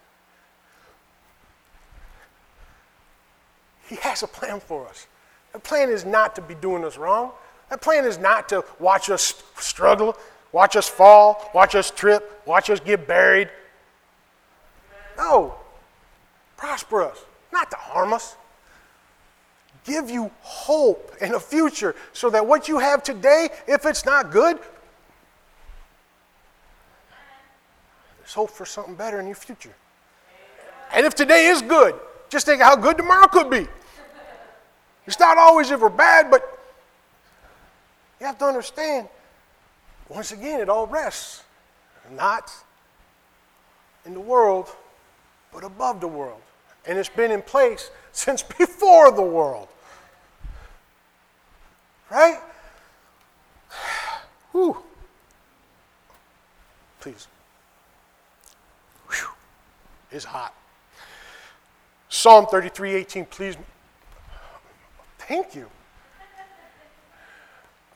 He 3.88 3.96
has 3.96 4.22
a 4.22 4.26
plan 4.26 4.60
for 4.60 4.86
us. 4.88 5.06
The 5.52 5.58
plan 5.58 5.90
is 5.90 6.04
not 6.04 6.34
to 6.36 6.42
be 6.42 6.54
doing 6.54 6.84
us 6.84 6.98
wrong. 6.98 7.30
That 7.70 7.80
plan 7.80 8.04
is 8.04 8.18
not 8.18 8.48
to 8.50 8.64
watch 8.78 9.10
us 9.10 9.42
struggle, 9.58 10.16
watch 10.52 10.76
us 10.76 10.88
fall, 10.88 11.50
watch 11.54 11.74
us 11.74 11.90
trip, 11.90 12.42
watch 12.46 12.68
us 12.68 12.80
get 12.80 13.06
buried. 13.06 13.48
No. 15.16 15.54
Prosper 16.56 17.02
us, 17.02 17.24
not 17.52 17.70
to 17.70 17.76
harm 17.76 18.12
us 18.12 18.36
give 19.86 20.10
you 20.10 20.30
hope 20.40 21.12
and 21.20 21.34
a 21.34 21.40
future 21.40 21.94
so 22.12 22.28
that 22.30 22.46
what 22.46 22.68
you 22.68 22.78
have 22.78 23.02
today, 23.02 23.48
if 23.66 23.86
it's 23.86 24.04
not 24.04 24.30
good, 24.30 24.58
there's 28.18 28.34
hope 28.34 28.50
for 28.50 28.66
something 28.66 28.96
better 28.96 29.20
in 29.20 29.26
your 29.26 29.36
future. 29.36 29.74
And 30.92 31.06
if 31.06 31.14
today 31.14 31.46
is 31.46 31.62
good, 31.62 31.94
just 32.28 32.46
think 32.46 32.60
how 32.60 32.76
good 32.76 32.96
tomorrow 32.96 33.28
could 33.28 33.48
be. 33.48 33.66
It's 35.06 35.20
not 35.20 35.38
always 35.38 35.70
we're 35.70 35.88
bad, 35.88 36.30
but 36.30 36.42
you 38.20 38.26
have 38.26 38.38
to 38.38 38.44
understand, 38.44 39.08
once 40.08 40.32
again, 40.32 40.60
it 40.60 40.68
all 40.68 40.86
rests 40.86 41.44
not 42.12 42.52
in 44.04 44.14
the 44.14 44.20
world, 44.20 44.68
but 45.52 45.62
above 45.64 46.00
the 46.00 46.08
world. 46.08 46.40
And 46.86 46.98
it's 46.98 47.08
been 47.08 47.30
in 47.30 47.42
place 47.42 47.90
since 48.12 48.42
before 48.58 49.12
the 49.12 49.22
world. 49.22 49.68
Right? 52.10 52.38
Whew. 54.52 54.76
Please. 57.00 57.26
Whew. 59.10 59.28
It's 60.10 60.24
hot. 60.24 60.54
Psalm 62.08 62.46
33 62.46 62.94
18, 62.94 63.24
please. 63.26 63.56
Thank 65.18 65.54
you. 65.54 65.68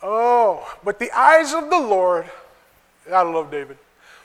Oh, 0.03 0.77
but 0.83 0.99
the 0.99 1.11
eyes 1.12 1.53
of 1.53 1.70
the 1.70 1.79
Lord, 1.79 2.31
I 3.12 3.23
love 3.23 3.51
David. 3.51 3.79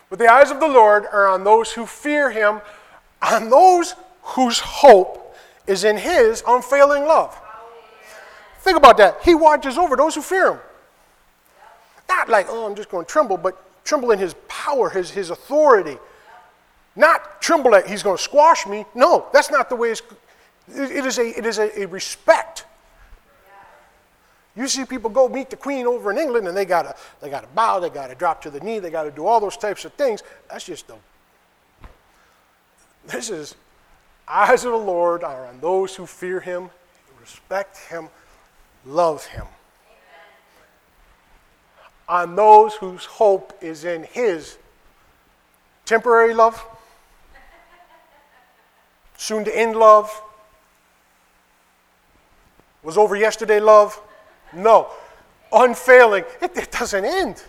But 0.10 0.19
the 0.19 0.32
eyes 0.32 0.52
of 0.52 0.60
the 0.60 0.67
Lord 0.67 1.06
are 1.12 1.28
on 1.28 1.43
those 1.43 1.71
who 1.74 1.86
fear 1.86 2.32
him, 2.32 2.62
on 3.21 3.50
those 3.50 3.95
whose 4.21 4.60
hope 4.60 5.36
is 5.67 5.84
in 5.84 5.98
his 5.98 6.43
unfailing 6.48 7.04
love. 7.04 7.39
Think 8.65 8.78
about 8.78 8.97
that. 8.97 9.19
He 9.23 9.36
watches 9.36 9.78
over 9.78 9.95
those 9.95 10.15
who 10.15 10.23
fear 10.23 10.54
him. 10.54 10.60
Not 12.10 12.30
like, 12.30 12.47
oh, 12.49 12.65
I'm 12.65 12.73
just 12.73 12.89
going 12.89 13.06
to 13.06 13.12
tremble, 13.12 13.38
but 13.38 13.56
tremble 13.86 14.10
in 14.10 14.17
his 14.17 14.34
power, 14.47 14.89
his, 14.89 15.12
his 15.12 15.30
authority. 15.30 15.99
Not 16.95 17.43
tremble 17.43 17.69
that 17.71 17.86
he's 17.86 18.01
going 18.01 18.17
to 18.17 18.23
squash 18.23 18.65
me. 18.65 18.84
No, 18.95 19.28
that's 19.32 19.51
not 19.51 19.69
the 19.69 19.75
way 19.75 19.91
it's. 19.91 20.01
It 20.67 21.06
is 21.06 21.19
a, 21.19 21.38
it 21.38 21.45
is 21.45 21.60
a, 21.60 21.84
a 21.84 21.86
respect. 21.86 22.65
You 24.56 24.67
see 24.67 24.84
people 24.84 25.12
go 25.12 25.30
meet 25.30 25.51
the 25.51 25.58
queen 25.58 25.86
over 25.86 26.10
in 26.10 26.17
England 26.17 26.47
and 26.47 26.58
they 26.58 26.65
gotta 26.65 26.95
they 27.21 27.30
gotta 27.30 27.47
bow, 27.54 27.80
they 27.80 27.89
gotta 27.89 28.15
drop 28.15 28.41
to 28.43 28.49
the 28.49 28.62
knee, 28.62 28.80
they 28.80 28.89
gotta 28.89 29.12
do 29.12 29.28
all 29.28 29.41
those 29.41 29.58
types 29.58 29.84
of 29.84 29.93
things. 29.93 30.23
That's 30.49 30.65
just 30.65 30.88
the 30.88 30.95
this 33.06 33.30
is 33.30 33.54
eyes 34.28 34.63
of 34.63 34.71
the 34.71 34.78
Lord 34.78 35.23
are 35.23 35.45
on 35.45 35.60
those 35.60 35.93
who 35.93 36.06
fear 36.06 36.39
him, 36.39 36.69
respect 37.19 37.78
him, 37.89 38.08
love 38.86 39.26
him. 39.26 39.45
On 42.08 42.36
those 42.36 42.76
whose 42.76 43.06
hope 43.06 43.58
is 43.62 43.84
in 43.84 44.04
his 44.04 44.58
temporary 45.86 46.34
love, 46.34 46.63
soon 49.17 49.43
to 49.45 49.58
end 49.58 49.76
love, 49.76 50.21
was 52.84 52.98
over 52.98 53.15
yesterday 53.15 53.60
love. 53.60 54.00
No, 54.54 54.88
unfailing. 55.52 56.24
It, 56.41 56.56
it 56.56 56.71
doesn't 56.71 57.04
end. 57.04 57.43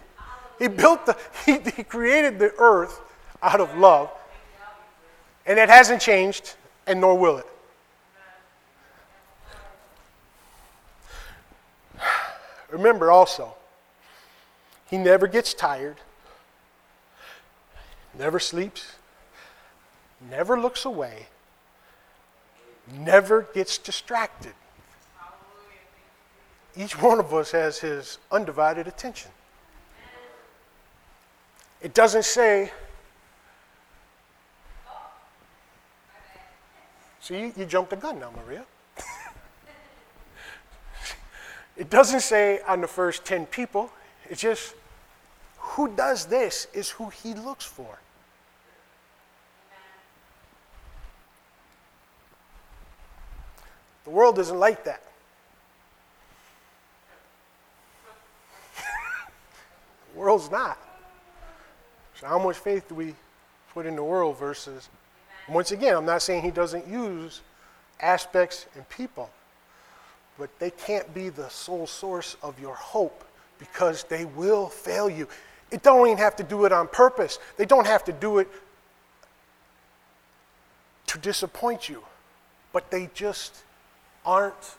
He 0.59 0.69
built 0.69 1.05
the, 1.05 1.17
he, 1.45 1.59
he 1.77 1.85
created 1.85 2.39
the 2.39 2.53
earth 2.59 3.01
out 3.43 3.61
of 3.61 3.77
love, 3.77 4.11
and 5.45 5.59
it 5.59 5.69
hasn't 5.69 6.01
changed, 6.01 6.55
and 6.87 7.01
nor 7.01 7.17
will 7.19 7.37
it. 7.37 7.47
Remember 12.77 13.11
also, 13.11 13.55
he 14.91 14.99
never 14.99 15.27
gets 15.27 15.55
tired, 15.55 15.97
never 18.13 18.39
sleeps, 18.39 18.97
never 20.31 20.61
looks 20.61 20.85
away, 20.85 21.29
never 22.93 23.49
gets 23.55 23.79
distracted. 23.79 24.53
Each 26.77 27.01
one 27.01 27.19
of 27.19 27.33
us 27.33 27.53
has 27.53 27.79
his 27.79 28.19
undivided 28.31 28.87
attention. 28.87 29.31
It 31.81 31.95
doesn't 31.95 32.27
say, 32.27 32.73
see, 37.21 37.55
you, 37.57 37.65
jumped 37.65 37.89
the 37.89 37.97
gun 37.97 38.19
now, 38.19 38.33
Maria. 38.37 38.67
It 41.77 41.91
doesn't 41.91 42.21
say 42.21 42.61
on 42.67 42.81
the 42.81 42.89
first 42.89 43.25
10 43.25 43.47
people, 43.47 43.91
it's 44.29 44.41
just 44.41 44.75
who 45.59 45.89
does 45.89 46.27
this 46.27 46.69
is 46.73 46.91
who 46.91 47.09
he 47.11 47.35
looks 47.35 47.65
for. 47.65 47.99
The 54.05 54.11
world 54.11 54.39
isn't 54.39 54.59
like 54.59 54.85
that. 54.85 55.03
the 60.15 60.21
world's 60.21 60.49
not. 60.51 60.79
So, 62.15 62.29
how 62.29 62.39
much 62.39 62.57
faith 62.57 62.89
do 62.89 62.95
we 62.95 63.15
put 63.75 63.85
in 63.85 63.97
the 63.97 64.05
world 64.05 64.39
versus, 64.39 64.89
once 65.49 65.73
again, 65.73 65.97
I'm 65.97 66.07
not 66.07 66.23
saying 66.23 66.43
he 66.43 66.53
doesn't 66.53 66.87
use 66.87 67.41
aspects 68.01 68.67
and 68.77 68.89
people, 68.89 69.29
but 70.39 70.51
they 70.59 70.71
can't 70.71 71.13
be 71.15 71.29
the 71.29 71.49
sole 71.49 71.87
source 71.87 72.37
of 72.43 72.59
your 72.61 72.75
hope 72.75 73.25
because 73.59 74.05
they 74.05 74.25
will 74.25 74.69
fail 74.69 75.09
you. 75.09 75.27
It 75.71 75.83
don't 75.83 76.07
even 76.07 76.19
have 76.19 76.37
to 76.37 76.43
do 76.43 76.65
it 76.65 76.73
on 76.73 76.89
purpose. 76.89 77.39
They 77.57 77.65
don't 77.65 77.87
have 77.87 78.05
to 78.05 78.13
do 78.13 78.39
it 78.39 78.49
to 81.09 81.19
disappoint 81.19 81.89
you, 81.89 82.03
but 82.73 82.91
they 82.91 83.09
just 83.15 83.63
aren't 84.25 84.77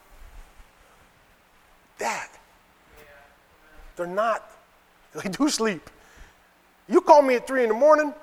that. 1.98 2.30
They're 3.96 4.08
not. 4.08 4.52
They 5.24 5.30
do 5.30 5.50
sleep. 5.50 5.89
You 6.88 7.02
call 7.02 7.24
me 7.24 7.36
at 7.36 7.48
three 7.48 7.63
in 7.63 7.70
the 7.70 7.76
morning, 7.76 8.13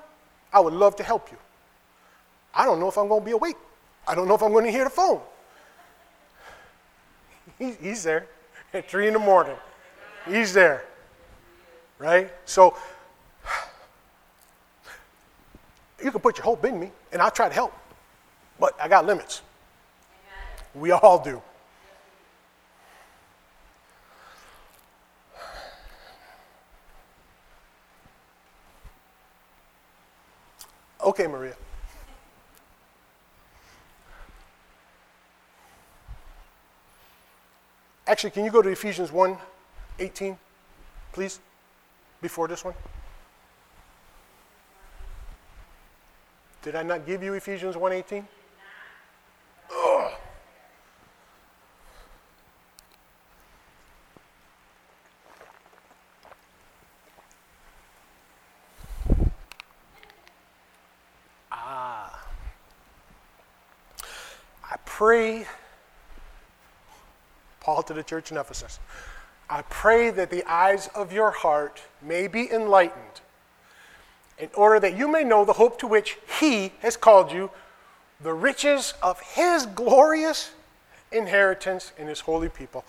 I 0.53 0.61
would 0.61 0.73
love 0.73 0.95
to 0.97 1.03
help 1.03 1.29
you. 1.29 1.37
I 2.53 2.63
don't 2.63 2.79
know 2.79 2.87
if 2.87 2.97
I'm 2.97 3.09
going 3.09 3.19
to 3.19 3.25
be 3.25 3.31
awake. 3.31 3.57
I 4.07 4.15
don't 4.15 4.29
know 4.29 4.35
if 4.35 4.41
I'm 4.41 4.53
going 4.53 4.63
to 4.63 4.71
hear 4.71 4.85
the 4.85 4.89
phone. 4.89 5.19
He's 7.57 8.03
there 8.03 8.27
at 8.73 8.89
three 8.89 9.07
in 9.07 9.13
the 9.13 9.19
morning. 9.19 9.55
He's 10.27 10.53
there. 10.53 10.85
Right? 11.99 12.31
So 12.45 12.75
you 16.03 16.11
can 16.11 16.21
put 16.21 16.37
your 16.37 16.45
hope 16.45 16.65
in 16.65 16.79
me, 16.79 16.91
and 17.11 17.21
I'll 17.21 17.31
try 17.31 17.47
to 17.47 17.53
help. 17.53 17.73
But 18.59 18.75
I 18.81 18.87
got 18.87 19.05
limits. 19.05 19.41
We 20.73 20.91
all 20.91 21.23
do. 21.23 21.41
Okay, 31.01 31.27
Maria. 31.27 31.53
Actually, 38.25 38.41
can 38.41 38.45
you 38.45 38.51
go 38.51 38.63
to 38.63 38.69
Ephesians 38.69 39.11
1 39.11 39.37
18, 39.99 40.35
please, 41.11 41.39
before 42.23 42.47
this 42.47 42.65
one? 42.65 42.73
Did 46.63 46.75
I 46.75 46.81
not 46.81 47.05
give 47.05 47.21
you 47.21 47.33
Ephesians 47.35 47.77
1 47.77 47.91
18? 47.91 48.27
pray, 64.85 65.45
Paul 67.59 67.74
to 67.87 67.93
the 67.93 68.03
church 68.03 68.31
in 68.31 68.37
Ephesus, 68.37 68.79
I 69.49 69.61
pray 69.63 70.09
that 70.09 70.29
the 70.29 70.43
eyes 70.45 70.89
of 70.95 71.13
your 71.13 71.31
heart 71.31 71.81
may 72.01 72.27
be 72.27 72.51
enlightened, 72.51 73.21
in 74.39 74.49
order 74.53 74.79
that 74.79 74.97
you 74.97 75.07
may 75.07 75.23
know 75.23 75.45
the 75.45 75.53
hope 75.53 75.79
to 75.79 75.87
which 75.87 76.17
he 76.39 76.73
has 76.79 76.97
called 76.97 77.31
you, 77.31 77.49
the 78.21 78.33
riches 78.33 78.93
of 79.03 79.19
his 79.21 79.65
glorious 79.67 80.51
inheritance 81.11 81.91
in 81.97 82.07
his 82.07 82.21
holy 82.21 82.49
people. 82.49 82.83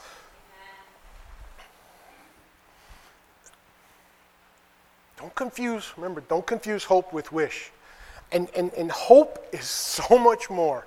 Don't 5.18 5.34
confuse, 5.34 5.92
remember, 5.96 6.20
don't 6.22 6.46
confuse 6.46 6.84
hope 6.84 7.12
with 7.12 7.32
wish. 7.32 7.70
And, 8.32 8.48
and, 8.56 8.72
and 8.74 8.90
hope 8.90 9.46
is 9.52 9.64
so 9.64 10.18
much 10.18 10.50
more. 10.50 10.86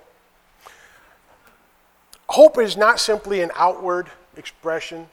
Hope 2.30 2.60
is 2.60 2.78
not 2.78 3.00
simply 3.00 3.42
an 3.42 3.50
outward 3.56 4.08
expression, 4.38 5.08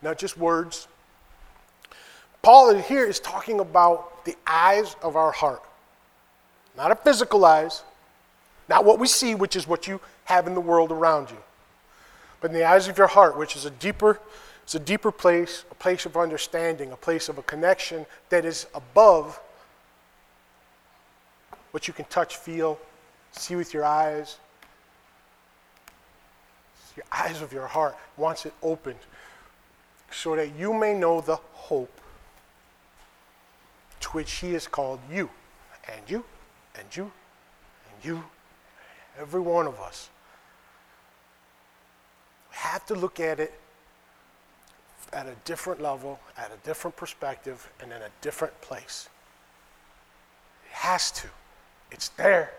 not 0.00 0.16
just 0.16 0.38
words. 0.38 0.88
Paul 2.40 2.74
here 2.76 3.04
is 3.04 3.20
talking 3.20 3.60
about 3.60 4.24
the 4.24 4.34
eyes 4.46 4.96
of 5.02 5.16
our 5.16 5.32
heart, 5.32 5.62
not 6.78 6.90
a 6.90 6.96
physical 6.96 7.44
eyes, 7.44 7.82
not 8.70 8.86
what 8.86 8.98
we 8.98 9.06
see, 9.06 9.34
which 9.34 9.54
is 9.54 9.68
what 9.68 9.86
you 9.86 10.00
have 10.24 10.46
in 10.46 10.54
the 10.54 10.62
world 10.62 10.92
around 10.92 11.28
you, 11.30 11.36
but 12.40 12.52
in 12.52 12.56
the 12.56 12.64
eyes 12.64 12.88
of 12.88 12.96
your 12.96 13.06
heart, 13.06 13.36
which 13.36 13.54
is 13.54 13.66
a 13.66 13.70
deeper, 13.70 14.18
it's 14.62 14.74
a 14.74 14.80
deeper 14.80 15.12
place, 15.12 15.66
a 15.70 15.74
place 15.74 16.06
of 16.06 16.16
understanding, 16.16 16.90
a 16.90 16.96
place 16.96 17.28
of 17.28 17.36
a 17.36 17.42
connection 17.42 18.06
that 18.30 18.46
is 18.46 18.66
above 18.74 19.38
what 21.72 21.86
you 21.86 21.92
can 21.92 22.06
touch, 22.06 22.36
feel, 22.36 22.78
see 23.32 23.56
with 23.56 23.74
your 23.74 23.84
eyes, 23.84 24.38
your 26.98 27.06
eyes 27.12 27.40
of 27.40 27.52
your 27.52 27.66
heart, 27.66 27.96
wants 28.16 28.44
it 28.44 28.52
opened 28.62 28.98
so 30.10 30.34
that 30.36 30.54
you 30.58 30.74
may 30.74 30.94
know 30.94 31.20
the 31.20 31.36
hope 31.52 32.00
to 34.00 34.08
which 34.10 34.32
He 34.32 34.52
has 34.52 34.66
called 34.66 35.00
you, 35.10 35.30
and 35.92 36.00
you, 36.08 36.24
and 36.74 36.84
you, 36.96 37.04
and 37.04 38.04
you, 38.04 38.24
every 39.18 39.40
one 39.40 39.66
of 39.66 39.78
us. 39.80 40.10
We 42.50 42.56
have 42.56 42.84
to 42.86 42.94
look 42.94 43.20
at 43.20 43.38
it 43.38 43.58
at 45.12 45.26
a 45.26 45.34
different 45.44 45.80
level, 45.80 46.18
at 46.36 46.50
a 46.50 46.66
different 46.66 46.96
perspective, 46.96 47.70
and 47.80 47.92
in 47.92 48.02
a 48.02 48.10
different 48.20 48.58
place. 48.60 49.08
It 50.66 50.74
has 50.74 51.10
to. 51.12 51.28
It's 51.90 52.08
there. 52.10 52.52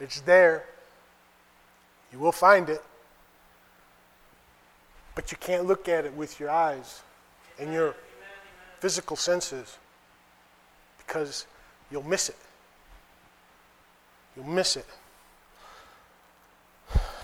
It's 0.00 0.20
there. 0.22 0.64
You 2.14 2.20
will 2.20 2.30
find 2.30 2.68
it. 2.68 2.80
But 5.16 5.32
you 5.32 5.38
can't 5.38 5.66
look 5.66 5.88
at 5.88 6.04
it 6.04 6.14
with 6.14 6.38
your 6.38 6.48
eyes 6.48 7.02
and 7.58 7.72
your 7.72 7.96
physical 8.78 9.16
senses 9.16 9.78
because 10.98 11.46
you'll 11.90 12.04
miss 12.04 12.28
it. 12.28 12.36
You'll 14.36 14.46
miss 14.46 14.76
it. 14.76 14.86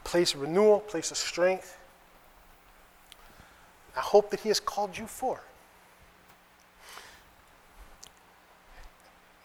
Place 0.03 0.35
of 0.35 0.41
renewal, 0.41 0.81
place 0.81 1.13
of 1.13 1.17
strength. 1.17 1.79
I 3.97 4.01
hope 4.01 4.31
that 4.31 4.41
He 4.41 4.49
has 4.49 4.59
called 4.59 4.99
you 4.99 5.07
for. 5.07 5.41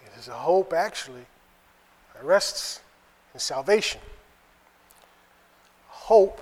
It 0.04 0.20
is 0.20 0.28
a 0.28 0.34
hope, 0.34 0.74
actually, 0.74 1.26
that 2.16 2.24
rests 2.24 2.80
in 3.36 3.40
salvation. 3.40 4.02
Hope 6.06 6.40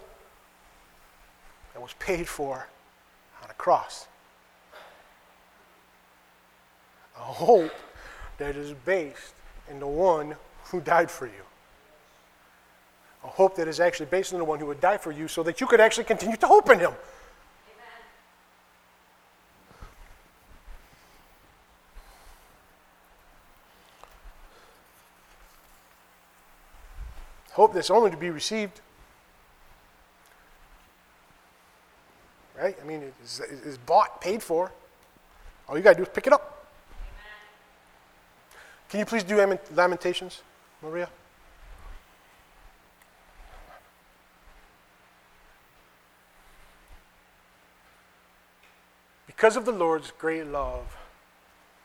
that 1.71 1.81
was 1.81 1.93
paid 1.93 2.27
for 2.27 2.67
on 3.41 3.49
a 3.49 3.53
cross. 3.53 4.07
A 7.15 7.21
hope 7.21 7.71
that 8.39 8.57
is 8.57 8.73
based 8.83 9.33
in 9.71 9.79
the 9.79 9.87
one 9.87 10.35
who 10.65 10.81
died 10.81 11.09
for 11.09 11.27
you. 11.27 11.45
A 13.23 13.27
hope 13.27 13.55
that 13.55 13.69
is 13.69 13.79
actually 13.79 14.07
based 14.07 14.33
on 14.33 14.39
the 14.39 14.43
one 14.43 14.59
who 14.59 14.65
would 14.65 14.81
die 14.81 14.97
for 14.97 15.13
you 15.13 15.29
so 15.29 15.43
that 15.43 15.61
you 15.61 15.67
could 15.67 15.79
actually 15.79 16.03
continue 16.03 16.35
to 16.35 16.47
hope 16.47 16.69
in 16.69 16.79
him. 16.79 16.91
Amen. 16.91 18.01
Hope 27.53 27.73
that's 27.73 27.89
only 27.89 28.11
to 28.11 28.17
be 28.17 28.29
received. 28.29 28.81
Right? 32.63 32.77
I 32.81 32.85
mean, 32.85 33.03
it's, 33.21 33.41
it's 33.41 33.77
bought, 33.77 34.21
paid 34.21 34.41
for. 34.41 34.71
All 35.67 35.75
you 35.75 35.83
got 35.83 35.89
to 35.89 35.97
do 35.97 36.03
is 36.03 36.09
pick 36.13 36.27
it 36.27 36.31
up. 36.31 36.65
Can 38.87 39.01
you 39.01 39.05
please 39.05 39.25
do 39.25 39.35
Lamentations, 39.75 40.43
Maria? 40.81 41.09
Because 49.27 49.57
of 49.57 49.65
the 49.65 49.73
Lord's 49.73 50.11
great 50.17 50.45
love, 50.45 50.95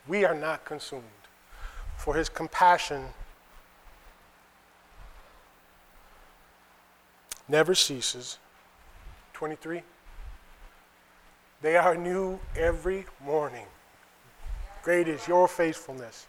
we 0.07 0.23
are 0.23 0.33
not 0.33 0.63
consumed, 0.63 1.03
for 1.97 2.15
his 2.15 2.29
compassion 2.29 3.07
never 7.49 7.75
ceases. 7.75 8.37
23. 9.33 9.83
They 11.61 11.75
are 11.75 11.95
new 11.95 12.39
every 12.55 13.05
morning. 13.23 13.65
Great 14.83 15.07
is 15.07 15.27
your 15.27 15.47
faithfulness. 15.47 16.27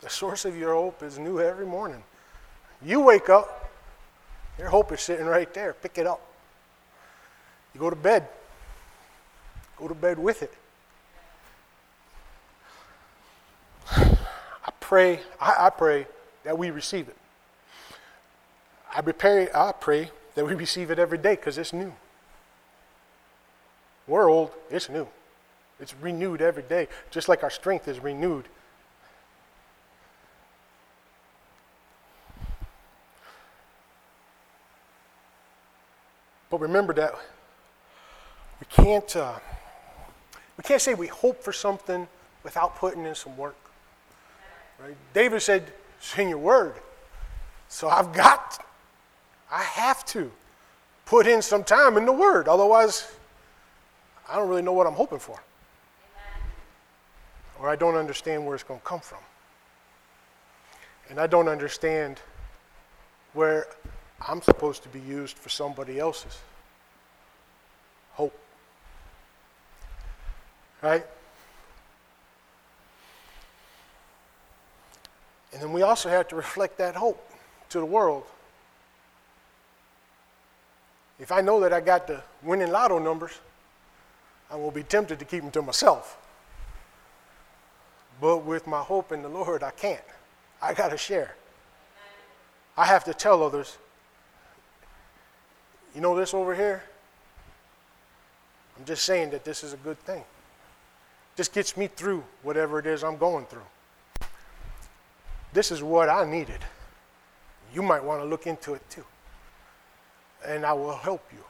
The 0.00 0.10
source 0.10 0.44
of 0.44 0.56
your 0.56 0.74
hope 0.74 1.02
is 1.02 1.18
new 1.18 1.40
every 1.40 1.66
morning. 1.66 2.02
You 2.84 3.00
wake 3.00 3.28
up, 3.28 3.70
your 4.58 4.68
hope 4.68 4.92
is 4.92 5.00
sitting 5.00 5.26
right 5.26 5.52
there. 5.54 5.72
Pick 5.72 5.98
it 5.98 6.06
up. 6.06 6.20
You 7.74 7.80
go 7.80 7.90
to 7.90 7.96
bed, 7.96 8.28
go 9.76 9.88
to 9.88 9.94
bed 9.94 10.18
with 10.18 10.42
it. 10.42 10.52
I 13.90 14.72
pray, 14.80 15.20
I, 15.40 15.66
I 15.66 15.70
pray 15.70 16.06
that 16.44 16.58
we 16.58 16.70
receive 16.70 17.08
it. 17.08 17.16
I 18.94 19.00
pray, 19.02 19.48
I 19.54 19.72
pray 19.72 20.10
that 20.34 20.44
we 20.44 20.54
receive 20.54 20.90
it 20.90 20.98
every 20.98 21.18
day 21.18 21.36
because 21.36 21.58
it's 21.58 21.72
new. 21.72 21.92
We're 24.06 24.30
old, 24.30 24.52
it's 24.70 24.88
new. 24.88 25.06
It's 25.80 25.94
renewed 26.00 26.40
every 26.40 26.62
day, 26.62 26.88
just 27.10 27.28
like 27.28 27.42
our 27.42 27.50
strength 27.50 27.88
is 27.88 28.00
renewed. 28.00 28.46
But 36.48 36.60
remember 36.60 36.94
that 36.94 37.14
we 38.60 38.66
can't, 38.70 39.16
uh, 39.16 39.34
we 40.56 40.62
can't 40.62 40.80
say 40.80 40.94
we 40.94 41.08
hope 41.08 41.42
for 41.42 41.52
something 41.52 42.08
without 42.44 42.76
putting 42.76 43.04
in 43.04 43.14
some 43.14 43.36
work. 43.36 43.56
Right? 44.80 44.96
David 45.12 45.42
said, 45.42 45.72
Sing 45.98 46.28
your 46.28 46.38
word. 46.38 46.74
So 47.68 47.88
I've 47.88 48.12
got 48.12 48.64
I 49.50 49.62
have 49.62 50.04
to 50.06 50.30
put 51.04 51.26
in 51.26 51.40
some 51.40 51.64
time 51.64 51.96
in 51.96 52.04
the 52.04 52.12
Word. 52.12 52.48
Otherwise, 52.48 53.10
I 54.28 54.36
don't 54.36 54.48
really 54.48 54.62
know 54.62 54.72
what 54.72 54.86
I'm 54.86 54.94
hoping 54.94 55.18
for. 55.18 55.34
Amen. 55.34 56.48
Or 57.60 57.68
I 57.68 57.76
don't 57.76 57.94
understand 57.94 58.44
where 58.44 58.54
it's 58.54 58.64
going 58.64 58.80
to 58.80 58.86
come 58.86 59.00
from. 59.00 59.18
And 61.08 61.20
I 61.20 61.26
don't 61.26 61.48
understand 61.48 62.20
where 63.32 63.66
I'm 64.26 64.42
supposed 64.42 64.82
to 64.82 64.88
be 64.88 65.00
used 65.00 65.38
for 65.38 65.48
somebody 65.48 65.98
else's 65.98 66.38
hope. 68.12 68.36
Right? 70.82 71.06
And 75.52 75.62
then 75.62 75.72
we 75.72 75.82
also 75.82 76.08
have 76.08 76.28
to 76.28 76.36
reflect 76.36 76.78
that 76.78 76.96
hope 76.96 77.30
to 77.70 77.78
the 77.78 77.86
world 77.86 78.24
if 81.18 81.32
I 81.32 81.40
know 81.40 81.60
that 81.60 81.72
I 81.72 81.80
got 81.80 82.06
the 82.06 82.22
winning 82.42 82.70
lotto 82.70 82.98
numbers, 82.98 83.32
I 84.50 84.56
will 84.56 84.70
be 84.70 84.82
tempted 84.82 85.18
to 85.18 85.24
keep 85.24 85.42
them 85.42 85.50
to 85.52 85.62
myself. 85.62 86.18
But 88.20 88.38
with 88.38 88.66
my 88.66 88.80
hope 88.80 89.12
in 89.12 89.22
the 89.22 89.28
Lord, 89.28 89.62
I 89.62 89.70
can't. 89.70 90.00
I 90.62 90.72
got 90.72 90.90
to 90.90 90.96
share. 90.96 91.34
I 92.76 92.86
have 92.86 93.04
to 93.04 93.14
tell 93.14 93.42
others, 93.42 93.78
you 95.94 96.00
know 96.00 96.16
this 96.16 96.34
over 96.34 96.54
here? 96.54 96.82
I'm 98.78 98.84
just 98.84 99.04
saying 99.04 99.30
that 99.30 99.44
this 99.44 99.64
is 99.64 99.72
a 99.72 99.78
good 99.78 99.98
thing. 100.00 100.24
This 101.36 101.48
gets 101.48 101.76
me 101.76 101.86
through 101.86 102.24
whatever 102.42 102.78
it 102.78 102.86
is 102.86 103.02
I'm 103.02 103.16
going 103.16 103.46
through. 103.46 104.28
This 105.52 105.70
is 105.70 105.82
what 105.82 106.08
I 106.08 106.24
needed. 106.30 106.60
You 107.74 107.82
might 107.82 108.04
want 108.04 108.20
to 108.20 108.26
look 108.26 108.46
into 108.46 108.74
it 108.74 108.82
too 108.90 109.04
and 110.46 110.64
I 110.64 110.72
will 110.72 110.96
help 110.96 111.22
you. 111.32 111.42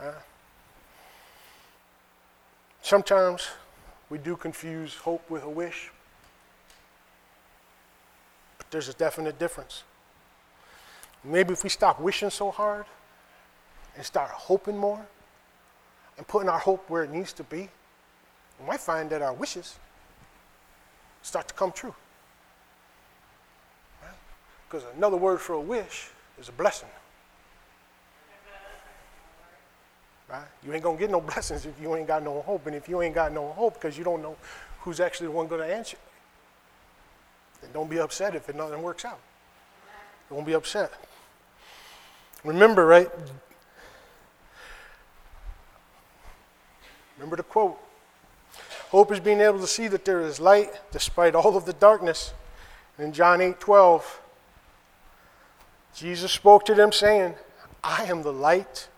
Uh, 0.00 0.12
sometimes 2.82 3.48
we 4.10 4.18
do 4.18 4.36
confuse 4.36 4.94
hope 4.94 5.28
with 5.30 5.42
a 5.42 5.48
wish, 5.48 5.90
but 8.58 8.70
there's 8.70 8.88
a 8.88 8.92
definite 8.92 9.38
difference. 9.38 9.84
Maybe 11.24 11.52
if 11.52 11.64
we 11.64 11.70
stop 11.70 11.98
wishing 11.98 12.30
so 12.30 12.50
hard 12.50 12.84
and 13.96 14.04
start 14.04 14.30
hoping 14.30 14.76
more 14.76 15.04
and 16.18 16.26
putting 16.28 16.48
our 16.48 16.58
hope 16.58 16.88
where 16.88 17.02
it 17.02 17.10
needs 17.10 17.32
to 17.34 17.42
be, 17.42 17.68
we 18.60 18.66
might 18.66 18.80
find 18.80 19.08
that 19.10 19.22
our 19.22 19.32
wishes 19.32 19.76
start 21.22 21.48
to 21.48 21.54
come 21.54 21.72
true. 21.72 21.94
Because 24.68 24.86
another 24.96 25.16
word 25.16 25.40
for 25.40 25.54
a 25.54 25.60
wish 25.60 26.10
is 26.38 26.48
a 26.48 26.52
blessing. 26.52 26.88
Right? 30.36 30.46
You 30.66 30.72
ain't 30.74 30.82
gonna 30.82 30.98
get 30.98 31.10
no 31.10 31.20
blessings 31.32 31.66
if 31.66 31.80
you 31.80 31.94
ain't 31.96 32.06
got 32.06 32.22
no 32.22 32.42
hope. 32.42 32.66
And 32.66 32.76
if 32.76 32.88
you 32.88 33.02
ain't 33.02 33.14
got 33.14 33.32
no 33.32 33.48
hope 33.52 33.74
because 33.74 33.96
you 33.96 34.04
don't 34.04 34.22
know 34.22 34.36
who's 34.80 35.00
actually 35.00 35.28
the 35.28 35.32
one 35.32 35.46
gonna 35.46 35.64
answer, 35.64 35.96
then 37.60 37.70
don't 37.72 37.88
be 37.88 37.98
upset 37.98 38.34
if 38.34 38.48
it 38.48 38.56
nothing 38.56 38.82
works 38.82 39.04
out. 39.04 39.20
Don't 40.30 40.44
be 40.44 40.54
upset. 40.54 40.92
Remember, 42.44 42.86
right? 42.86 43.08
Remember 47.16 47.36
the 47.36 47.42
quote. 47.42 47.78
Hope 48.90 49.10
is 49.10 49.20
being 49.20 49.40
able 49.40 49.58
to 49.60 49.66
see 49.66 49.88
that 49.88 50.04
there 50.04 50.20
is 50.20 50.38
light 50.38 50.70
despite 50.92 51.34
all 51.34 51.56
of 51.56 51.64
the 51.64 51.72
darkness. 51.72 52.34
In 52.98 53.12
John 53.12 53.40
8 53.40 53.58
12, 53.58 54.20
Jesus 55.94 56.32
spoke 56.32 56.64
to 56.66 56.74
them, 56.74 56.92
saying, 56.92 57.34
I 57.82 58.04
am 58.04 58.22
the 58.22 58.32
light 58.32 58.88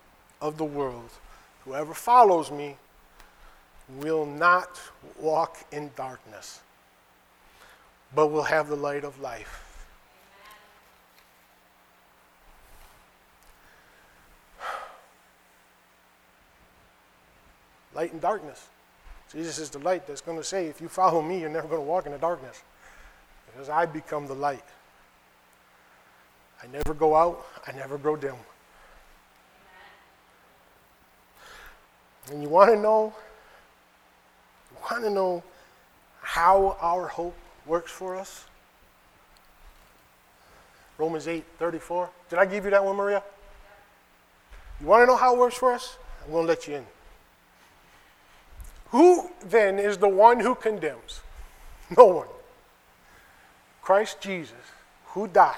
of 0.41 0.59
the 0.59 0.65
world. 0.65 1.11
Whoever 1.69 1.93
follows 1.93 2.51
me 2.51 2.77
will 4.01 4.25
not 4.25 4.81
walk 5.21 5.59
in 5.71 5.91
darkness, 5.97 6.61
but 8.15 8.29
will 8.29 8.45
have 8.45 8.69
the 8.69 8.77
light 8.77 9.05
of 9.05 9.21
life. 9.21 9.65
Light 17.95 18.13
and 18.13 18.21
darkness. 18.23 18.69
Jesus 19.31 19.59
is 19.59 19.69
the 19.69 19.79
light 19.81 20.07
that's 20.07 20.23
going 20.23 20.39
to 20.39 20.45
say, 20.45 20.69
if 20.69 20.81
you 20.81 20.89
follow 20.89 21.21
me, 21.21 21.39
you're 21.39 21.51
never 21.51 21.69
going 21.69 21.83
to 21.83 21.87
walk 21.87 22.07
in 22.07 22.13
the 22.13 22.19
darkness. 22.19 22.63
Because 23.53 23.69
I 23.69 23.85
become 23.85 24.27
the 24.27 24.35
light. 24.35 24.65
I 26.63 26.67
never 26.69 26.95
go 26.95 27.15
out, 27.15 27.45
I 27.67 27.73
never 27.73 27.99
grow 27.99 28.17
dim. 28.17 28.37
And 32.31 32.43
you 32.43 32.49
want 32.49 32.71
to 32.71 32.79
know, 32.79 33.13
you 34.71 34.77
want 34.91 35.05
to 35.05 35.11
know 35.11 35.43
how 36.21 36.77
our 36.81 37.07
hope 37.07 37.37
works 37.67 37.91
for 37.91 38.17
us? 38.17 38.45
Romans 40.99 41.29
8, 41.29 41.45
34. 41.59 42.11
Did 42.29 42.39
I 42.39 42.45
give 42.45 42.65
you 42.65 42.71
that 42.73 42.85
one, 42.85 42.97
Maria? 42.97 43.23
You 44.81 44.87
want 44.87 45.03
to 45.03 45.07
know 45.07 45.17
how 45.17 45.35
it 45.35 45.39
works 45.39 45.57
for 45.57 45.73
us? 45.73 45.97
I'm 46.25 46.33
going 46.33 46.45
to 46.45 46.49
let 46.49 46.69
you 46.69 46.77
in. 46.77 46.87
Who 48.91 49.31
then 49.45 49.79
is 49.79 49.99
the 49.99 50.09
one 50.09 50.41
who 50.41 50.55
condemns? 50.55 51.23
No 51.97 52.05
one. 52.05 52.27
Christ 53.81 54.21
Jesus, 54.21 54.53
who 55.07 55.27
died. 55.27 55.57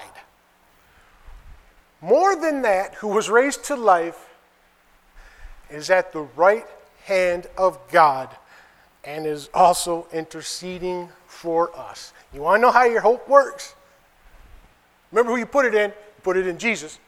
More 1.99 2.37
than 2.37 2.61
that, 2.61 2.95
who 2.95 3.09
was 3.09 3.29
raised 3.29 3.65
to 3.65 3.75
life, 3.75 4.29
is 5.71 5.89
at 5.89 6.11
the 6.11 6.21
right 6.35 6.65
hand 7.05 7.47
of 7.57 7.79
God 7.91 8.29
and 9.03 9.25
is 9.25 9.49
also 9.53 10.07
interceding 10.13 11.09
for 11.25 11.75
us. 11.77 12.13
You 12.33 12.41
want 12.41 12.59
to 12.59 12.61
know 12.61 12.71
how 12.71 12.85
your 12.85 13.01
hope 13.01 13.27
works? 13.27 13.75
Remember 15.11 15.31
who 15.31 15.37
you 15.37 15.45
put 15.45 15.65
it 15.65 15.73
in? 15.73 15.89
You 15.89 16.21
put 16.23 16.37
it 16.37 16.47
in 16.47 16.57
Jesus. 16.57 16.99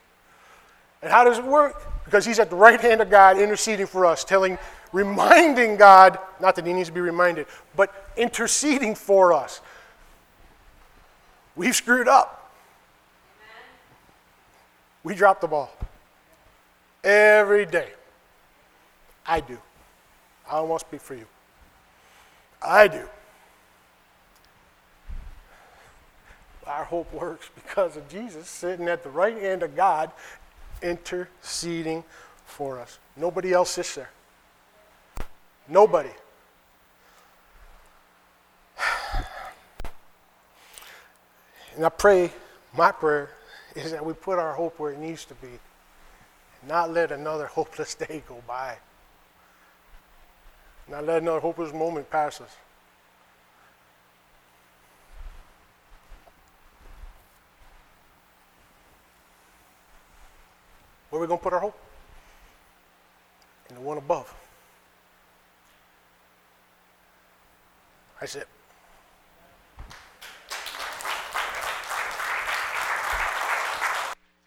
And 1.01 1.11
how 1.11 1.24
does 1.24 1.38
it 1.38 1.45
work? 1.45 1.82
Because 2.05 2.26
he's 2.26 2.39
at 2.39 2.49
the 2.49 2.55
right 2.55 2.80
hand 2.80 3.01
of 3.01 3.09
God 3.09 3.38
interceding 3.38 3.86
for 3.86 4.05
us, 4.05 4.24
telling, 4.24 4.57
reminding 4.91 5.78
God, 5.78 6.18
not 6.39 6.55
that 6.55 6.66
he 6.66 6.74
needs 6.74 6.89
to 6.89 6.93
be 6.93 7.01
reminded, 7.01 7.45
but 7.76 8.11
interceding 8.18 8.95
for 8.95 9.34
us. 9.34 9.61
We've 11.55 11.76
screwed 11.76 12.07
up. 12.07 12.51
We 15.03 15.14
dropped 15.14 15.41
the 15.41 15.47
ball. 15.47 15.72
Every 17.03 17.66
day. 17.66 17.89
I 19.26 19.39
do. 19.39 19.57
I 20.49 20.61
to 20.61 20.80
speak 20.80 21.01
for 21.01 21.15
you. 21.15 21.26
I 22.61 22.88
do. 22.88 23.03
Our 26.65 26.86
hope 26.86 27.13
works 27.13 27.49
because 27.55 27.97
of 27.97 28.07
Jesus 28.07 28.47
sitting 28.47 28.88
at 28.88 29.03
the 29.03 29.09
right 29.09 29.38
hand 29.38 29.63
of 29.63 29.76
God, 29.76 30.11
interceding 30.82 32.03
for 32.45 32.80
us. 32.80 32.99
Nobody 33.17 33.53
else 33.53 33.71
sits 33.71 33.95
there. 33.95 34.09
Nobody. 35.67 36.09
And 41.76 41.84
I 41.88 41.89
pray, 41.89 42.32
my 42.78 42.91
prayer 42.91 43.32
is 43.76 43.91
that 43.93 44.05
we 44.05 44.13
put 44.13 44.38
our 44.38 44.53
hope 44.53 44.80
where 44.80 44.91
it 44.91 44.99
needs 44.99 45.26
to 45.26 45.34
be, 45.36 45.47
and 45.47 46.69
not 46.69 46.91
let 46.91 47.11
another 47.11 47.47
hopeless 47.57 47.95
day 47.95 48.21
go 48.28 48.43
by, 48.47 48.78
not 50.88 51.05
letting 51.05 51.27
another 51.27 51.39
hopeless 51.39 51.73
moment 51.73 52.09
pass 52.09 52.41
us. 52.41 52.55
Where 61.09 61.19
are 61.19 61.21
we 61.21 61.27
going 61.27 61.39
to 61.39 61.43
put 61.43 61.53
our 61.53 61.59
hope? 61.59 61.77
In 63.69 63.75
the 63.75 63.81
one 63.81 63.97
above. 63.97 64.34
That's 68.19 68.36
it. 68.36 68.47